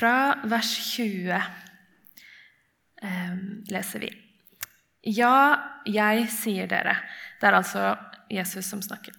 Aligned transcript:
Fra 0.00 0.38
vers 0.48 0.96
20 0.96 1.28
eh, 3.02 3.34
leser 3.68 4.00
vi. 4.00 4.08
Ja, 5.12 5.60
jeg 5.84 6.24
sier 6.32 6.70
dere. 6.70 6.94
Det 7.36 7.48
er 7.48 7.56
altså 7.58 7.82
Jesus 8.32 8.64
som 8.70 8.80
snakker. 8.80 9.12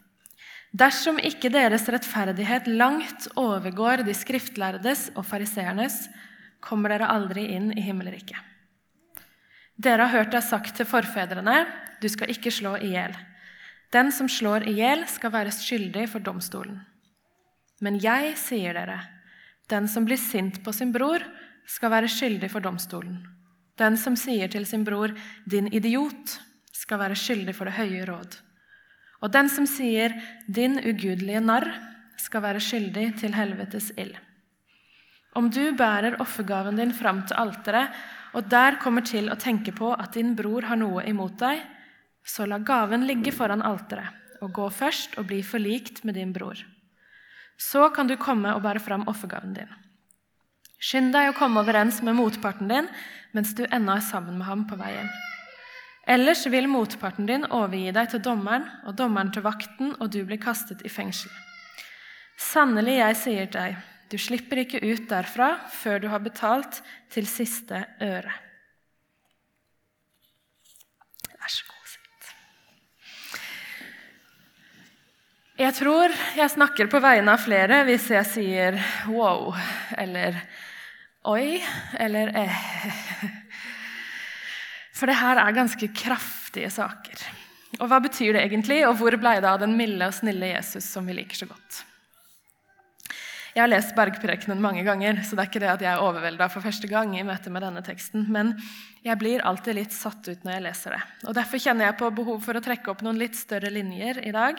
Dersom 0.74 1.20
ikke 1.22 1.52
deres 1.54 1.86
rettferdighet 1.92 2.70
langt 2.72 3.28
overgår 3.38 4.02
de 4.08 4.16
skriftlærdes 4.18 5.12
og 5.14 5.28
fariseernes, 5.28 6.08
kommer 6.62 6.96
dere 6.96 7.12
aldri 7.14 7.46
inn 7.54 7.70
i 7.78 7.86
himmelriket. 7.86 8.40
Dere 9.78 10.08
har 10.08 10.24
hørt 10.24 10.34
det 10.34 10.44
sagt 10.46 10.74
til 10.78 10.90
forfedrene, 10.90 11.66
du 12.02 12.10
skal 12.10 12.34
ikke 12.34 12.54
slå 12.54 12.78
i 12.82 12.94
hjel. 12.96 13.14
Den 13.94 14.10
som 14.16 14.30
slår 14.30 14.66
i 14.70 14.80
hjel, 14.80 15.06
skal 15.10 15.34
være 15.34 15.54
skyldig 15.54 16.10
for 16.10 16.26
domstolen. 16.26 16.80
Men 17.82 17.98
jeg 18.02 18.38
sier 18.40 18.78
dere, 18.78 19.02
den 19.72 19.88
som 19.88 20.06
blir 20.06 20.20
sint 20.20 20.60
på 20.64 20.74
sin 20.76 20.92
bror, 20.92 21.24
skal 21.68 21.94
være 21.94 22.10
skyldig 22.12 22.50
for 22.52 22.64
domstolen. 22.64 23.22
Den 23.80 23.98
som 23.98 24.18
sier 24.20 24.52
til 24.52 24.66
sin 24.68 24.84
bror 24.84 25.14
'din 25.48 25.72
idiot', 25.72 26.40
skal 26.74 27.00
være 27.00 27.16
skyldig 27.16 27.56
for 27.56 27.66
det 27.66 27.78
høye 27.80 28.06
råd. 28.06 28.38
Og 29.22 29.32
den 29.32 29.50
som 29.50 29.66
sier 29.66 30.14
'din 30.48 30.78
ugudelige 30.80 31.42
narr', 31.42 31.72
skal 32.18 32.42
være 32.42 32.60
skyldig 32.60 33.20
til 33.20 33.34
helvetes 33.34 33.92
ild. 33.98 34.16
Om 35.34 35.50
du 35.50 35.72
bærer 35.74 36.20
offergaven 36.22 36.76
din 36.76 36.94
fram 36.94 37.24
til 37.28 37.40
alteret, 37.40 37.90
og 38.34 38.50
der 38.50 38.78
kommer 38.84 39.02
til 39.02 39.32
å 39.32 39.40
tenke 39.40 39.72
på 39.72 39.94
at 39.94 40.14
din 40.14 40.36
bror 40.36 40.62
har 40.62 40.76
noe 40.76 41.04
imot 41.08 41.38
deg, 41.40 41.62
så 42.26 42.46
la 42.46 42.60
gaven 42.60 43.08
ligge 43.08 43.32
foran 43.32 43.64
alteret, 43.66 44.12
og 44.42 44.54
gå 44.54 44.70
først 44.70 45.18
og 45.18 45.28
bli 45.32 45.42
forlikt 45.42 46.04
med 46.04 46.16
din 46.16 46.34
bror. 46.34 46.60
Så 47.62 47.90
kan 47.94 48.10
du 48.10 48.18
komme 48.18 48.56
og 48.56 48.64
bære 48.66 48.82
fram 48.82 49.06
offergaven 49.12 49.54
din. 49.54 49.74
Skynd 50.82 51.14
deg 51.14 51.30
å 51.30 51.38
komme 51.38 51.62
overens 51.62 52.00
med 52.02 52.18
motparten 52.18 52.72
din 52.72 52.88
mens 53.36 53.54
du 53.56 53.68
ennå 53.68 54.00
er 54.00 54.08
sammen 54.08 54.40
med 54.40 54.50
ham 54.50 54.66
på 54.68 54.80
veien. 54.80 55.12
Ellers 56.10 56.42
vil 56.50 56.66
motparten 56.68 57.30
din 57.30 57.46
overgi 57.46 57.94
deg 57.94 58.10
til 58.12 58.24
dommeren 58.26 58.66
og 58.90 58.98
dommeren 58.98 59.30
til 59.32 59.46
vakten, 59.46 59.94
og 60.02 60.10
du 60.12 60.24
blir 60.26 60.42
kastet 60.42 60.82
i 60.82 60.90
fengsel. 60.90 61.30
Sannelig, 62.42 62.98
jeg 62.98 63.20
sier 63.22 63.52
deg, 63.54 63.78
du 64.10 64.18
slipper 64.20 64.64
ikke 64.64 64.82
ut 64.82 65.06
derfra 65.12 65.54
før 65.72 66.02
du 66.02 66.10
har 66.12 66.24
betalt 66.26 66.82
til 67.14 67.30
siste 67.30 67.86
øre. 68.02 68.34
Vær 71.38 71.54
så 71.54 71.70
god, 71.70 71.86
sitt. 71.94 72.34
Jeg 75.62 75.76
tror 75.78 76.10
jeg 76.34 76.50
snakker 76.50 76.88
på 76.90 77.00
vegne 77.04 77.36
av 77.36 77.42
flere 77.44 77.84
hvis 77.86 78.08
jeg 78.10 78.26
sier 78.26 78.78
'wow' 79.06 79.54
eller 79.94 80.40
Oi 81.30 81.62
eller 82.02 82.32
eh. 82.34 82.62
For 84.98 85.06
det 85.06 85.20
her 85.20 85.38
er 85.38 85.54
ganske 85.54 85.88
kraftige 85.94 86.72
saker. 86.74 87.20
Og 87.78 87.86
hva 87.92 88.00
betyr 88.02 88.34
det 88.34 88.42
egentlig, 88.42 88.80
og 88.88 88.96
hvor 88.98 89.14
ble 89.22 89.36
det 89.38 89.50
av 89.50 89.60
den 89.62 89.76
milde 89.78 90.08
og 90.10 90.16
snille 90.18 90.50
Jesus 90.50 90.88
som 90.90 91.06
vi 91.06 91.14
liker 91.14 91.38
så 91.38 91.46
godt? 91.46 91.84
Jeg 93.54 93.62
har 93.62 93.70
lest 93.70 93.94
Bergprekenen 93.96 94.62
mange 94.64 94.82
ganger, 94.88 95.22
så 95.22 95.36
det 95.36 95.44
er 95.44 95.50
ikke 95.52 95.62
det 95.62 95.70
at 95.76 95.84
jeg 95.86 95.92
er 95.94 96.02
overvelda 96.02 96.48
for 96.50 96.66
første 96.66 96.88
gang 96.90 97.14
i 97.20 97.26
møte 97.28 97.52
med 97.54 97.62
denne 97.62 97.84
teksten, 97.86 98.26
men 98.32 98.56
jeg 99.04 99.18
blir 99.20 99.46
alltid 99.46 99.78
litt 99.78 99.94
satt 99.94 100.26
ut 100.26 100.42
når 100.42 100.54
jeg 100.54 100.66
leser 100.66 100.96
det. 100.96 101.02
Og 101.28 101.38
Derfor 101.38 101.62
kjenner 101.62 101.86
jeg 101.86 102.00
på 102.00 102.10
behov 102.16 102.42
for 102.42 102.58
å 102.58 102.64
trekke 102.64 102.94
opp 102.94 103.06
noen 103.06 103.22
litt 103.22 103.38
større 103.38 103.70
linjer 103.70 104.24
i 104.26 104.34
dag. 104.34 104.58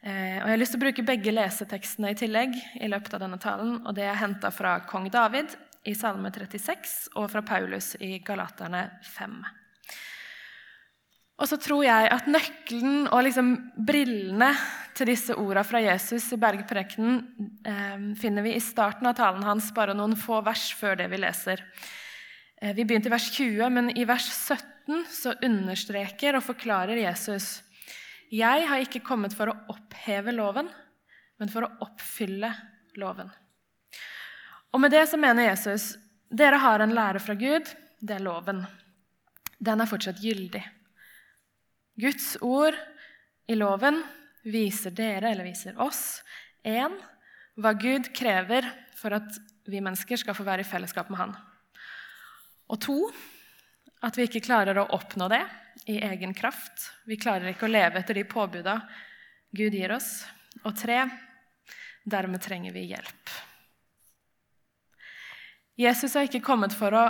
Eh, 0.00 0.38
og 0.40 0.46
Jeg 0.48 0.54
har 0.54 0.60
lyst 0.60 0.72
til 0.72 0.80
å 0.80 0.84
bruke 0.86 1.04
begge 1.04 1.32
lesetekstene 1.34 2.14
i 2.14 2.16
tillegg 2.16 2.54
i 2.80 2.88
løpet 2.88 3.14
av 3.16 3.20
denne 3.20 3.38
talen. 3.40 3.80
og 3.84 3.94
Det 3.94 4.06
er 4.08 4.16
henta 4.16 4.50
fra 4.50 4.78
kong 4.88 5.10
David 5.12 5.52
i 5.84 5.94
Salme 5.94 6.30
36 6.32 7.10
og 7.16 7.30
fra 7.32 7.42
Paulus 7.44 7.94
i 8.00 8.18
Galaterne 8.24 8.86
5. 9.04 9.36
Og 11.40 11.48
så 11.48 11.56
tror 11.56 11.84
jeg 11.84 12.08
at 12.12 12.28
nøkkelen 12.28 13.08
og 13.08 13.24
liksom 13.24 13.54
brillene 13.76 14.50
til 14.96 15.08
disse 15.08 15.36
ordene 15.36 15.64
fra 15.64 15.80
Jesus 15.80 16.32
i 16.32 16.40
bergprekenen 16.40 17.22
eh, 17.64 18.02
finner 18.20 18.44
vi 18.44 18.56
i 18.56 18.60
starten 18.60 19.08
av 19.08 19.16
talen 19.20 19.44
hans, 19.44 19.70
bare 19.72 19.96
noen 19.96 20.16
få 20.16 20.40
vers 20.44 20.68
før 20.76 20.96
det 21.00 21.08
vi 21.12 21.20
leser. 21.20 21.64
Eh, 22.60 22.72
vi 22.76 22.84
begynte 22.84 23.08
i 23.08 23.14
vers 23.16 23.30
20, 23.36 23.68
men 23.72 23.92
i 23.96 24.04
vers 24.08 24.28
17 24.32 25.04
så 25.08 25.36
understreker 25.44 26.36
og 26.36 26.44
forklarer 26.44 27.04
Jesus 27.04 27.58
Jeg 28.30 28.66
har 28.70 28.82
ikke 28.82 29.02
kommet 29.02 29.34
for 29.34 29.50
å 29.50 29.56
oppheve 29.72 30.32
loven, 30.34 30.68
men 31.40 31.50
for 31.50 31.66
å 31.66 31.72
oppfylle 31.86 32.52
loven. 33.00 33.30
Og 34.70 34.82
med 34.82 34.94
det 34.94 35.02
så 35.10 35.18
mener 35.18 35.48
Jesus 35.48 35.96
dere 36.30 36.60
har 36.62 36.82
en 36.82 36.94
lære 36.94 37.22
fra 37.22 37.34
Gud. 37.34 37.66
Det 37.98 38.14
er 38.14 38.22
loven. 38.22 38.62
Den 39.58 39.82
er 39.82 39.90
fortsatt 39.90 40.22
gyldig. 40.22 40.62
Guds 42.00 42.36
ord 42.40 42.76
i 43.50 43.56
loven 43.58 43.98
viser 44.46 44.94
dere, 44.94 45.32
eller 45.32 45.44
viser 45.44 45.76
oss, 45.82 46.22
én 46.62 46.94
hva 47.60 47.74
Gud 47.76 48.12
krever 48.16 48.68
for 48.96 49.16
at 49.18 49.40
vi 49.68 49.82
mennesker 49.82 50.20
skal 50.20 50.36
få 50.38 50.46
være 50.46 50.62
i 50.62 50.68
fellesskap 50.68 51.10
med 51.10 51.20
Han. 51.20 51.34
Og 52.70 52.78
to 52.80 52.98
at 54.06 54.16
vi 54.16 54.28
ikke 54.28 54.44
klarer 54.46 54.78
å 54.80 54.88
oppnå 54.96 55.26
det 55.32 55.42
i 55.86 55.98
egen 56.00 56.34
kraft. 56.34 56.90
Vi 57.04 57.18
klarer 57.20 57.52
ikke 57.52 57.66
å 57.68 57.72
leve 57.72 58.00
etter 58.00 58.16
de 58.18 58.24
påbuda 58.28 58.80
Gud 59.50 59.74
gir 59.74 59.92
oss. 59.94 60.24
Og 60.64 60.76
tre 60.78 61.02
dermed 62.04 62.42
trenger 62.42 62.74
vi 62.74 62.88
hjelp. 62.90 63.34
Jesus 65.80 66.14
har 66.14 66.26
ikke 66.28 66.44
kommet 66.44 66.74
for 66.76 66.94
å 66.94 67.04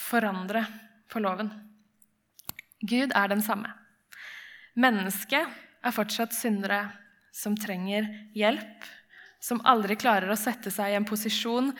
forandre 0.00 0.64
på 1.10 1.22
loven. 1.22 1.50
Gud 2.80 3.12
er 3.16 3.30
den 3.32 3.42
samme. 3.44 3.72
Mennesket 4.80 5.48
er 5.84 5.94
fortsatt 5.94 6.34
syndere 6.36 6.82
som 7.32 7.56
trenger 7.56 8.06
hjelp, 8.36 8.84
som 9.40 9.62
aldri 9.68 9.96
klarer 9.96 10.30
å 10.32 10.38
sette 10.38 10.72
seg 10.72 10.92
i 10.92 10.98
en 10.98 11.08
posisjon 11.08 11.72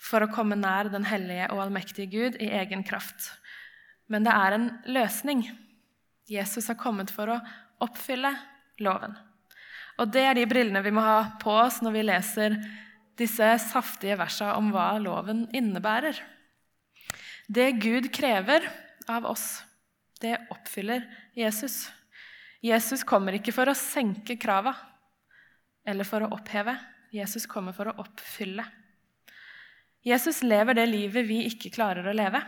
for 0.00 0.24
å 0.24 0.30
komme 0.34 0.58
nær 0.58 0.90
den 0.92 1.06
hellige 1.08 1.48
og 1.54 1.62
allmektige 1.64 2.10
Gud 2.10 2.40
i 2.42 2.50
egen 2.58 2.84
kraft. 2.86 3.30
Men 4.10 4.26
det 4.26 4.34
er 4.34 4.56
en 4.56 4.66
løsning. 4.90 5.46
Jesus 6.30 6.68
har 6.70 6.78
kommet 6.80 7.12
for 7.12 7.30
å 7.30 7.40
oppfylle 7.84 8.32
loven. 8.82 9.14
Og 10.00 10.10
det 10.10 10.24
er 10.26 10.38
de 10.38 10.46
brillene 10.50 10.82
vi 10.82 10.92
må 10.94 11.04
ha 11.04 11.18
på 11.42 11.52
oss 11.52 11.80
når 11.84 11.94
vi 11.94 12.06
leser 12.06 12.56
disse 13.18 13.50
saftige 13.62 14.16
versene 14.18 14.56
om 14.58 14.72
hva 14.74 14.94
loven 15.02 15.44
innebærer. 15.54 16.16
Det 17.46 17.74
Gud 17.82 18.08
krever 18.14 18.64
av 19.10 19.26
oss, 19.28 19.62
det 20.20 20.38
oppfyller 20.50 21.04
Jesus. 21.36 21.84
Jesus 22.64 23.04
kommer 23.04 23.36
ikke 23.36 23.52
for 23.52 23.68
å 23.68 23.76
senke 23.76 24.38
krava 24.40 24.72
eller 25.86 26.08
for 26.08 26.24
å 26.24 26.32
oppheve. 26.34 26.74
Jesus 27.14 27.44
kommer 27.46 27.76
for 27.76 27.90
å 27.90 27.98
oppfylle. 28.02 28.64
Jesus 30.04 30.42
lever 30.42 30.76
det 30.76 30.88
livet 30.88 31.28
vi 31.28 31.44
ikke 31.48 31.72
klarer 31.72 32.08
å 32.08 32.16
leve. 32.16 32.40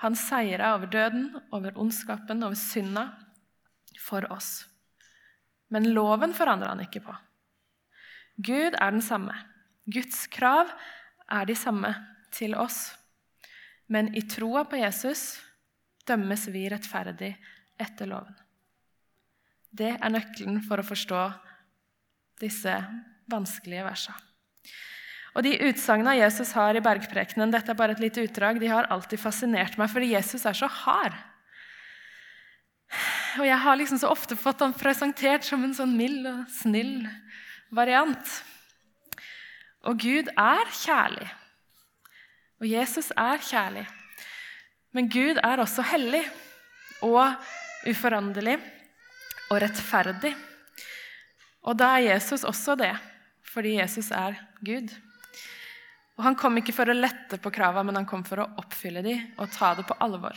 Han 0.00 0.16
seira 0.16 0.74
over 0.76 0.88
døden, 0.88 1.34
over 1.52 1.76
ondskapen, 1.78 2.42
over 2.42 2.56
synda 2.56 3.10
for 4.00 4.24
oss. 4.32 4.64
Men 5.68 5.90
loven 5.94 6.32
forandrer 6.34 6.72
han 6.72 6.80
ikke 6.86 7.02
på. 7.04 7.14
Gud 8.40 8.74
er 8.74 8.94
den 8.94 9.04
samme. 9.04 9.34
Guds 9.84 10.24
krav 10.32 10.70
er 11.30 11.44
de 11.46 11.56
samme 11.58 11.92
til 12.32 12.56
oss. 12.56 12.94
Men 13.90 14.12
i 14.16 14.22
troa 14.24 14.64
på 14.64 14.80
Jesus 14.80 15.40
dømmes 16.08 16.46
vi 16.48 16.64
rettferdig 16.70 17.34
etter 17.80 18.08
loven. 18.08 18.34
Det 19.70 19.92
er 19.94 20.12
nøkkelen 20.14 20.62
for 20.66 20.80
å 20.80 20.86
forstå 20.86 21.20
disse 22.40 22.72
vanskelige 23.30 23.84
versene. 23.86 24.18
Og 25.34 25.44
De 25.46 25.54
utsagnene 25.68 26.16
Jesus 26.18 26.52
har 26.58 26.74
i 26.74 26.82
bergprekenen, 26.82 27.52
dette 27.54 27.70
er 27.70 27.78
bare 27.78 27.94
et 27.94 28.02
lite 28.02 28.24
utdrag, 28.26 28.58
de 28.60 28.70
har 28.70 28.88
alltid 28.90 29.20
fascinert 29.22 29.76
meg, 29.78 29.90
fordi 29.92 30.12
Jesus 30.14 30.46
er 30.46 30.56
så 30.58 30.66
hard. 30.66 31.14
Og 33.38 33.46
Jeg 33.46 33.58
har 33.62 33.78
liksom 33.78 34.00
så 34.02 34.10
ofte 34.10 34.36
fått 34.36 34.62
ham 34.64 34.74
presentert 34.74 35.46
som 35.46 35.62
en 35.64 35.74
sånn 35.76 35.94
mild 35.96 36.26
og 36.26 36.48
snill 36.50 37.04
variant. 37.70 38.40
Og 39.86 40.00
Gud 40.02 40.32
er 40.34 40.72
kjærlig. 40.74 41.28
Og 42.60 42.66
Jesus 42.68 43.12
er 43.16 43.38
kjærlig. 43.40 43.86
Men 44.92 45.08
Gud 45.08 45.38
er 45.38 45.62
også 45.62 45.84
hellig 45.92 46.24
og 47.06 47.22
uforanderlig 47.88 48.58
og 49.50 49.60
rettferdig. 49.62 50.34
Og 51.62 51.78
da 51.78 51.94
er 51.96 52.16
Jesus 52.16 52.44
også 52.44 52.74
det, 52.80 52.92
fordi 53.46 53.78
Jesus 53.78 54.10
er 54.10 54.36
Gud. 54.66 54.90
Og 56.20 56.24
Han 56.26 56.36
kom 56.36 56.58
ikke 56.60 56.74
for 56.76 56.90
å 56.92 56.92
lette 56.92 57.38
på 57.40 57.48
krava, 57.48 57.80
men 57.80 57.96
han 57.96 58.04
kom 58.04 58.20
for 58.28 58.42
å 58.42 58.50
oppfylle 58.60 59.00
de 59.00 59.14
og 59.40 59.48
ta 59.54 59.70
det 59.78 59.86
på 59.88 59.96
alvor. 60.04 60.36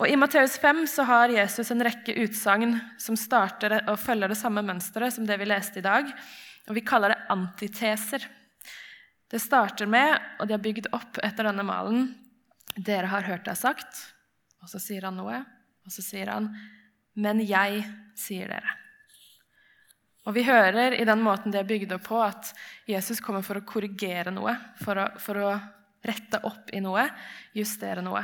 Og 0.00 0.08
I 0.10 0.16
Matteus 0.18 0.56
5 0.58 0.80
så 0.90 1.04
har 1.06 1.30
Jesus 1.30 1.70
en 1.70 1.84
rekke 1.86 2.16
utsagn 2.24 2.72
som 2.98 3.14
starter 3.20 3.76
og 3.84 4.00
følger 4.02 4.32
det 4.32 4.38
samme 4.40 4.64
mønsteret 4.66 5.14
som 5.14 5.28
det 5.28 5.36
vi 5.38 5.46
leste 5.46 5.78
i 5.78 5.84
dag. 5.86 6.10
Og 6.66 6.74
vi 6.74 6.82
kaller 6.82 7.14
det 7.14 7.30
antiteser. 7.30 8.26
Det 9.30 9.38
starter 9.38 9.86
med, 9.86 10.18
og 10.40 10.50
de 10.50 10.56
har 10.56 10.64
bygd 10.66 10.90
opp 10.98 11.22
etter 11.22 11.46
denne 11.46 11.62
malen, 11.68 12.08
dere 12.74 13.12
har 13.12 13.28
hørt 13.30 13.46
det 13.46 13.54
sagt. 13.60 14.02
Og 14.64 14.72
så 14.72 14.82
sier 14.82 15.06
han 15.06 15.20
noe, 15.20 15.44
og 15.86 15.94
så 15.94 16.02
sier 16.02 16.34
han, 16.34 16.50
men 17.14 17.38
jeg 17.46 17.84
sier 18.18 18.50
dere. 18.50 18.74
Og 20.28 20.36
vi 20.36 20.44
hører 20.44 20.98
i 20.98 21.06
den 21.08 21.22
måten 21.24 21.52
det 21.52 21.62
er 21.62 21.68
bygd 21.68 21.94
opp 21.96 22.04
på, 22.10 22.18
at 22.20 22.52
Jesus 22.88 23.22
kommer 23.24 23.44
for 23.46 23.60
å 23.60 23.64
korrigere 23.66 24.32
noe, 24.34 24.52
for 24.82 25.00
å, 25.00 25.06
for 25.22 25.40
å 25.40 25.54
rette 26.04 26.42
opp 26.48 26.72
i 26.76 26.82
noe, 26.84 27.06
justere 27.56 28.04
noe. 28.04 28.22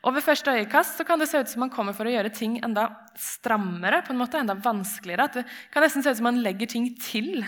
Og 0.00 0.14
Ved 0.16 0.24
første 0.24 0.54
øyekast 0.56 1.02
kan 1.04 1.20
det 1.20 1.28
se 1.28 1.42
ut 1.42 1.50
som 1.50 1.66
han 1.66 1.72
kommer 1.72 1.92
for 1.92 2.08
å 2.08 2.12
gjøre 2.14 2.32
ting 2.32 2.56
enda 2.64 2.86
strammere, 3.20 4.00
på 4.06 4.14
en 4.14 4.22
måte, 4.22 4.40
enda 4.40 4.56
vanskeligere. 4.56 5.26
At 5.28 5.42
det 5.42 5.44
kan 5.74 5.84
nesten 5.84 6.04
se 6.04 6.14
ut 6.14 6.20
som 6.22 6.30
han 6.30 6.40
legger 6.40 6.72
ting 6.72 6.88
til 7.04 7.44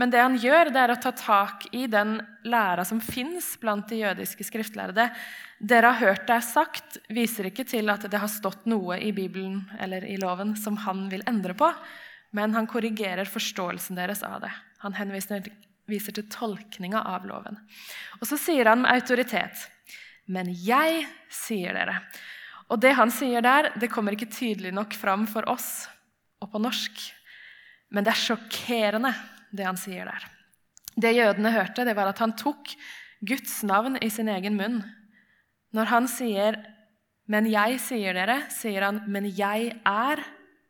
men 0.00 0.12
det 0.12 0.22
han 0.22 0.38
gjør, 0.40 0.70
det 0.72 0.80
er 0.80 0.92
å 0.94 1.00
ta 1.02 1.10
tak 1.12 1.66
i 1.76 1.86
den 1.90 2.18
læra 2.48 2.86
som 2.88 3.02
fins 3.04 3.52
blant 3.60 3.90
de 3.90 3.98
jødiske 4.00 4.46
skriftlærde. 4.46 5.10
Dere 5.60 5.90
har 5.92 6.00
hørt 6.00 6.30
er 6.32 6.40
sagt, 6.40 6.96
viser 7.12 7.50
ikke 7.50 7.66
til 7.68 7.92
at 7.92 8.06
det 8.08 8.20
har 8.22 8.30
stått 8.32 8.64
noe 8.70 8.96
i 8.96 9.10
Bibelen 9.12 9.66
eller 9.80 10.06
i 10.08 10.16
loven 10.20 10.54
som 10.56 10.78
han 10.86 11.04
vil 11.12 11.24
endre 11.28 11.52
på, 11.52 11.68
men 12.32 12.54
han 12.56 12.68
korrigerer 12.70 13.28
forståelsen 13.28 13.98
deres 13.98 14.22
av 14.24 14.38
det. 14.46 14.52
Han 14.80 14.96
henviser 14.96 15.44
til 16.16 16.28
tolkninga 16.32 17.02
av 17.12 17.26
loven. 17.28 17.60
Og 18.20 18.24
så 18.30 18.38
sier 18.40 18.70
han 18.72 18.86
med 18.86 18.94
autoritet, 18.94 19.68
'Men 20.26 20.46
jeg 20.48 21.06
sier 21.28 21.74
dere'. 21.74 22.00
Og 22.70 22.80
det 22.80 22.94
han 22.94 23.10
sier 23.10 23.42
der, 23.42 23.72
det 23.78 23.90
kommer 23.90 24.12
ikke 24.12 24.30
tydelig 24.30 24.72
nok 24.72 24.94
fram 24.94 25.26
for 25.26 25.42
oss 25.50 25.88
og 26.40 26.52
på 26.52 26.58
norsk, 26.62 26.92
men 27.90 28.04
det 28.04 28.12
er 28.14 28.24
sjokkerende 28.24 29.12
det 29.52 29.66
han 29.66 29.76
sier 29.76 30.04
der. 30.04 30.26
Det 30.96 31.14
jødene 31.16 31.50
hørte, 31.50 31.84
det 31.84 31.96
var 31.96 32.06
at 32.06 32.18
han 32.18 32.32
tok 32.32 32.72
Guds 33.26 33.62
navn 33.62 33.98
i 34.00 34.08
sin 34.08 34.28
egen 34.28 34.56
munn. 34.56 34.84
Når 35.72 35.86
han 35.86 36.08
sier 36.08 36.56
'men 37.30 37.46
jeg 37.46 37.78
sier 37.80 38.14
dere', 38.14 38.50
sier 38.50 38.82
han 38.82 39.04
'men 39.06 39.24
jeg 39.24 39.80
er', 39.86 40.24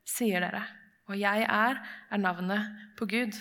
sier 0.05 0.41
dere. 0.41 0.67
Og 1.08 1.17
'jeg 1.17 1.47
er' 1.49 1.81
er 2.11 2.19
navnet 2.19 2.97
på 2.97 3.06
Gud. 3.06 3.32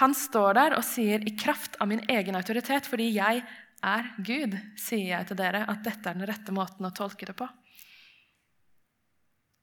Han 0.00 0.14
står 0.14 0.54
der 0.54 0.76
og 0.76 0.84
sier 0.84 1.20
'i 1.20 1.36
kraft 1.36 1.76
av 1.80 1.88
min 1.88 2.04
egen 2.08 2.34
autoritet', 2.34 2.86
fordi 2.86 3.14
jeg 3.14 3.44
er 3.82 4.14
Gud, 4.18 4.56
sier 4.76 5.18
jeg 5.18 5.26
til 5.26 5.36
dere 5.36 5.64
at 5.68 5.82
dette 5.84 6.10
er 6.10 6.14
den 6.14 6.28
rette 6.28 6.52
måten 6.52 6.86
å 6.86 6.94
tolke 6.94 7.26
det 7.26 7.36
på. 7.36 7.48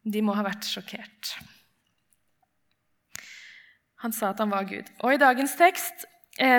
De 0.03 0.21
må 0.21 0.33
ha 0.33 0.43
vært 0.43 0.65
sjokkert. 0.65 1.35
Han 4.01 4.11
sa 4.11 4.31
at 4.31 4.39
han 4.39 4.49
var 4.49 4.65
Gud. 4.65 4.87
Og 5.03 5.13
I 5.13 5.21
dagens 5.21 5.53
tekst 5.55 6.07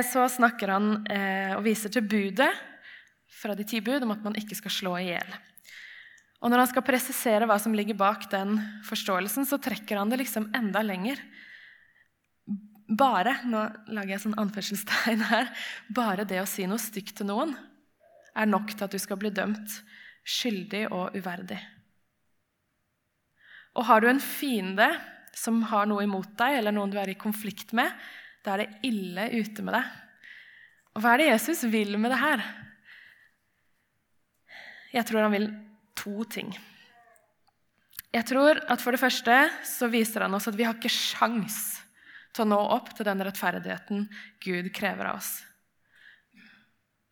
så 0.06 0.29
snakker 0.31 0.70
han 0.70 0.93
eh, 1.11 1.55
og 1.56 1.64
viser 1.67 1.90
til 1.90 2.05
budet 2.06 2.50
fra 3.43 3.56
de 3.58 3.67
ti 3.67 3.81
bud 3.82 4.05
om 4.05 4.12
at 4.14 4.23
man 4.23 4.37
ikke 4.38 4.58
skal 4.58 4.75
slå 4.75 4.93
i 5.00 5.08
hjel. 5.08 5.32
Og 6.43 6.50
Når 6.50 6.64
han 6.64 6.70
skal 6.73 6.87
presisere 6.87 7.46
hva 7.46 7.56
som 7.62 7.75
ligger 7.75 7.99
bak 7.99 8.29
den 8.31 8.56
forståelsen, 8.87 9.46
så 9.46 9.61
trekker 9.62 9.99
han 9.99 10.11
det 10.11 10.20
liksom 10.25 10.49
enda 10.58 10.82
lenger. 10.82 11.20
Bare 12.93 13.37
nå 13.46 13.62
lager 13.94 14.17
jeg 14.17 14.25
sånn 14.25 14.38
anførselstegn 14.43 15.23
her, 15.31 15.52
bare 15.94 16.26
det 16.29 16.43
å 16.43 16.49
si 16.50 16.67
noe 16.67 16.82
stygt 16.82 17.20
til 17.20 17.31
noen 17.31 17.55
er 18.34 18.49
nok 18.49 18.73
til 18.73 18.87
at 18.87 18.94
du 18.94 19.00
skal 19.00 19.20
bli 19.20 19.31
dømt 19.34 19.79
skyldig 20.23 20.87
og 20.90 21.17
uverdig. 21.19 21.58
Og 23.79 23.87
har 23.88 24.02
du 24.02 24.11
en 24.11 24.20
fiende 24.23 24.88
som 25.37 25.62
har 25.70 25.87
noe 25.88 26.05
imot 26.05 26.34
deg, 26.37 26.58
eller 26.58 26.75
noen 26.75 26.93
du 26.93 26.99
er 27.00 27.12
i 27.12 27.19
konflikt 27.19 27.73
med, 27.76 27.88
da 28.43 28.55
er 28.55 28.65
det 28.65 28.89
ille 28.89 29.29
ute 29.39 29.65
med 29.65 29.77
deg. 29.77 29.93
Og 30.93 31.03
hva 31.03 31.15
er 31.15 31.23
det 31.23 31.31
Jesus 31.31 31.62
vil 31.73 31.97
med 32.00 32.12
det 32.12 32.21
her? 32.21 32.43
Jeg 34.93 35.09
tror 35.09 35.25
han 35.25 35.35
vil 35.35 35.49
to 35.97 36.27
ting. 36.29 36.50
Jeg 38.12 38.29
tror 38.29 38.59
at 38.69 38.83
For 38.83 38.93
det 38.93 39.00
første 39.00 39.37
så 39.65 39.89
viser 39.89 40.27
han 40.27 40.35
oss 40.37 40.50
at 40.50 40.59
vi 40.59 40.67
har 40.69 40.77
ikke 40.77 40.93
sjans 40.93 41.79
til 42.33 42.44
å 42.44 42.50
nå 42.50 42.59
opp 42.75 42.93
til 42.97 43.09
den 43.09 43.23
rettferdigheten 43.25 44.05
Gud 44.44 44.69
krever 44.75 45.09
av 45.09 45.21
oss. 45.21 45.33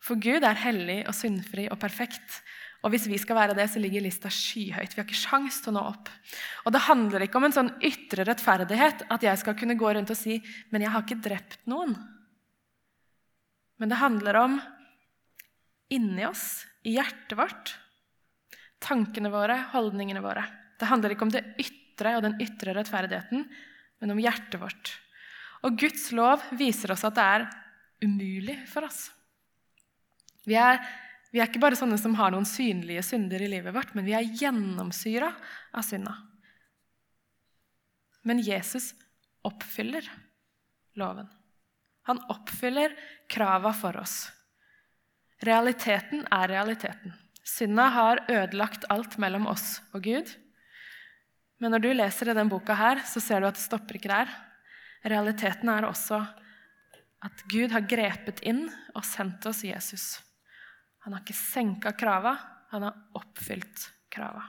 For 0.00 0.20
Gud 0.20 0.44
er 0.44 0.60
hellig 0.60 1.02
og 1.08 1.16
syndfri 1.16 1.66
og 1.72 1.80
perfekt. 1.80 2.40
Og 2.80 2.94
hvis 2.94 3.06
vi 3.10 3.18
skal 3.20 3.36
være 3.36 3.56
det, 3.58 3.66
så 3.68 3.80
ligger 3.82 4.04
lista 4.04 4.30
skyhøyt. 4.32 4.94
Vi 4.94 5.00
har 5.02 5.06
ikke 5.06 5.18
sjans 5.18 5.58
til 5.60 5.72
å 5.72 5.76
nå 5.76 5.82
opp. 5.90 6.08
Og 6.64 6.72
det 6.72 6.86
handler 6.86 7.26
ikke 7.26 7.36
om 7.40 7.46
en 7.50 7.56
sånn 7.56 7.74
ytre 7.84 8.24
rettferdighet, 8.24 9.04
at 9.12 9.26
jeg 9.26 9.40
skal 9.42 9.56
kunne 9.58 9.76
gå 9.80 9.92
rundt 9.92 10.12
og 10.12 10.18
si 10.18 10.38
men 10.72 10.86
jeg 10.86 10.92
har 10.94 11.04
ikke 11.04 11.20
drept 11.26 11.58
noen. 11.68 11.92
Men 13.80 13.92
det 13.92 14.00
handler 14.00 14.38
om 14.40 14.56
inni 15.92 16.24
oss, 16.28 16.64
i 16.86 16.94
hjertet 16.96 17.36
vårt, 17.36 17.74
tankene 18.80 19.28
våre, 19.32 19.58
holdningene 19.74 20.22
våre. 20.24 20.46
Det 20.80 20.88
handler 20.88 21.12
ikke 21.12 21.26
om 21.26 21.32
det 21.34 21.44
ytre 21.60 22.14
og 22.16 22.24
den 22.24 22.38
ytre 22.40 22.72
rettferdigheten, 22.76 23.44
men 24.00 24.14
om 24.14 24.20
hjertet 24.22 24.56
vårt. 24.62 24.94
Og 25.66 25.76
Guds 25.80 26.08
lov 26.16 26.40
viser 26.56 26.94
oss 26.94 27.04
at 27.04 27.18
det 27.18 27.26
er 27.36 27.48
umulig 28.06 28.56
for 28.70 28.88
oss. 28.88 29.10
Vi 30.48 30.56
er 30.56 30.80
vi 31.30 31.38
er 31.38 31.46
ikke 31.46 31.62
bare 31.62 31.78
sånne 31.78 31.98
som 32.00 32.16
har 32.18 32.32
noen 32.34 32.48
synlige 32.48 33.04
synder 33.06 33.42
i 33.42 33.50
livet 33.52 33.74
vårt, 33.74 33.94
men 33.94 34.06
vi 34.06 34.16
er 34.18 34.26
gjennomsyra 34.26 35.30
av 35.70 35.86
synda. 35.86 36.16
Men 38.26 38.42
Jesus 38.42 38.90
oppfyller 39.46 40.04
loven. 40.98 41.30
Han 42.10 42.20
oppfyller 42.32 42.96
krava 43.30 43.72
for 43.76 43.96
oss. 44.00 44.26
Realiteten 45.46 46.26
er 46.34 46.50
realiteten. 46.50 47.14
Synda 47.46 47.86
har 47.94 48.24
ødelagt 48.28 48.84
alt 48.92 49.16
mellom 49.22 49.46
oss 49.48 49.78
og 49.94 50.02
Gud. 50.04 50.28
Men 51.60 51.74
når 51.74 51.84
du 51.84 51.90
leser 51.94 52.28
i 52.28 52.34
denne 52.34 52.50
boka, 52.50 52.74
her, 52.76 53.00
så 53.06 53.22
ser 53.22 53.40
du 53.40 53.48
at 53.48 53.56
det 53.56 53.64
stopper 53.64 53.96
ikke 53.96 54.12
der. 54.12 54.32
Realiteten 55.08 55.70
er 55.72 55.86
også 55.88 56.20
at 57.24 57.44
Gud 57.52 57.72
har 57.72 57.86
grepet 57.88 58.42
inn 58.48 58.66
og 58.96 59.04
sendt 59.06 59.46
oss 59.48 59.62
Jesus. 59.64 60.18
Han 61.04 61.14
har 61.14 61.24
ikke 61.24 61.36
senka 61.36 61.92
krava, 61.96 62.34
han 62.70 62.86
har 62.86 62.98
oppfylt 63.18 63.88
krava. 64.12 64.44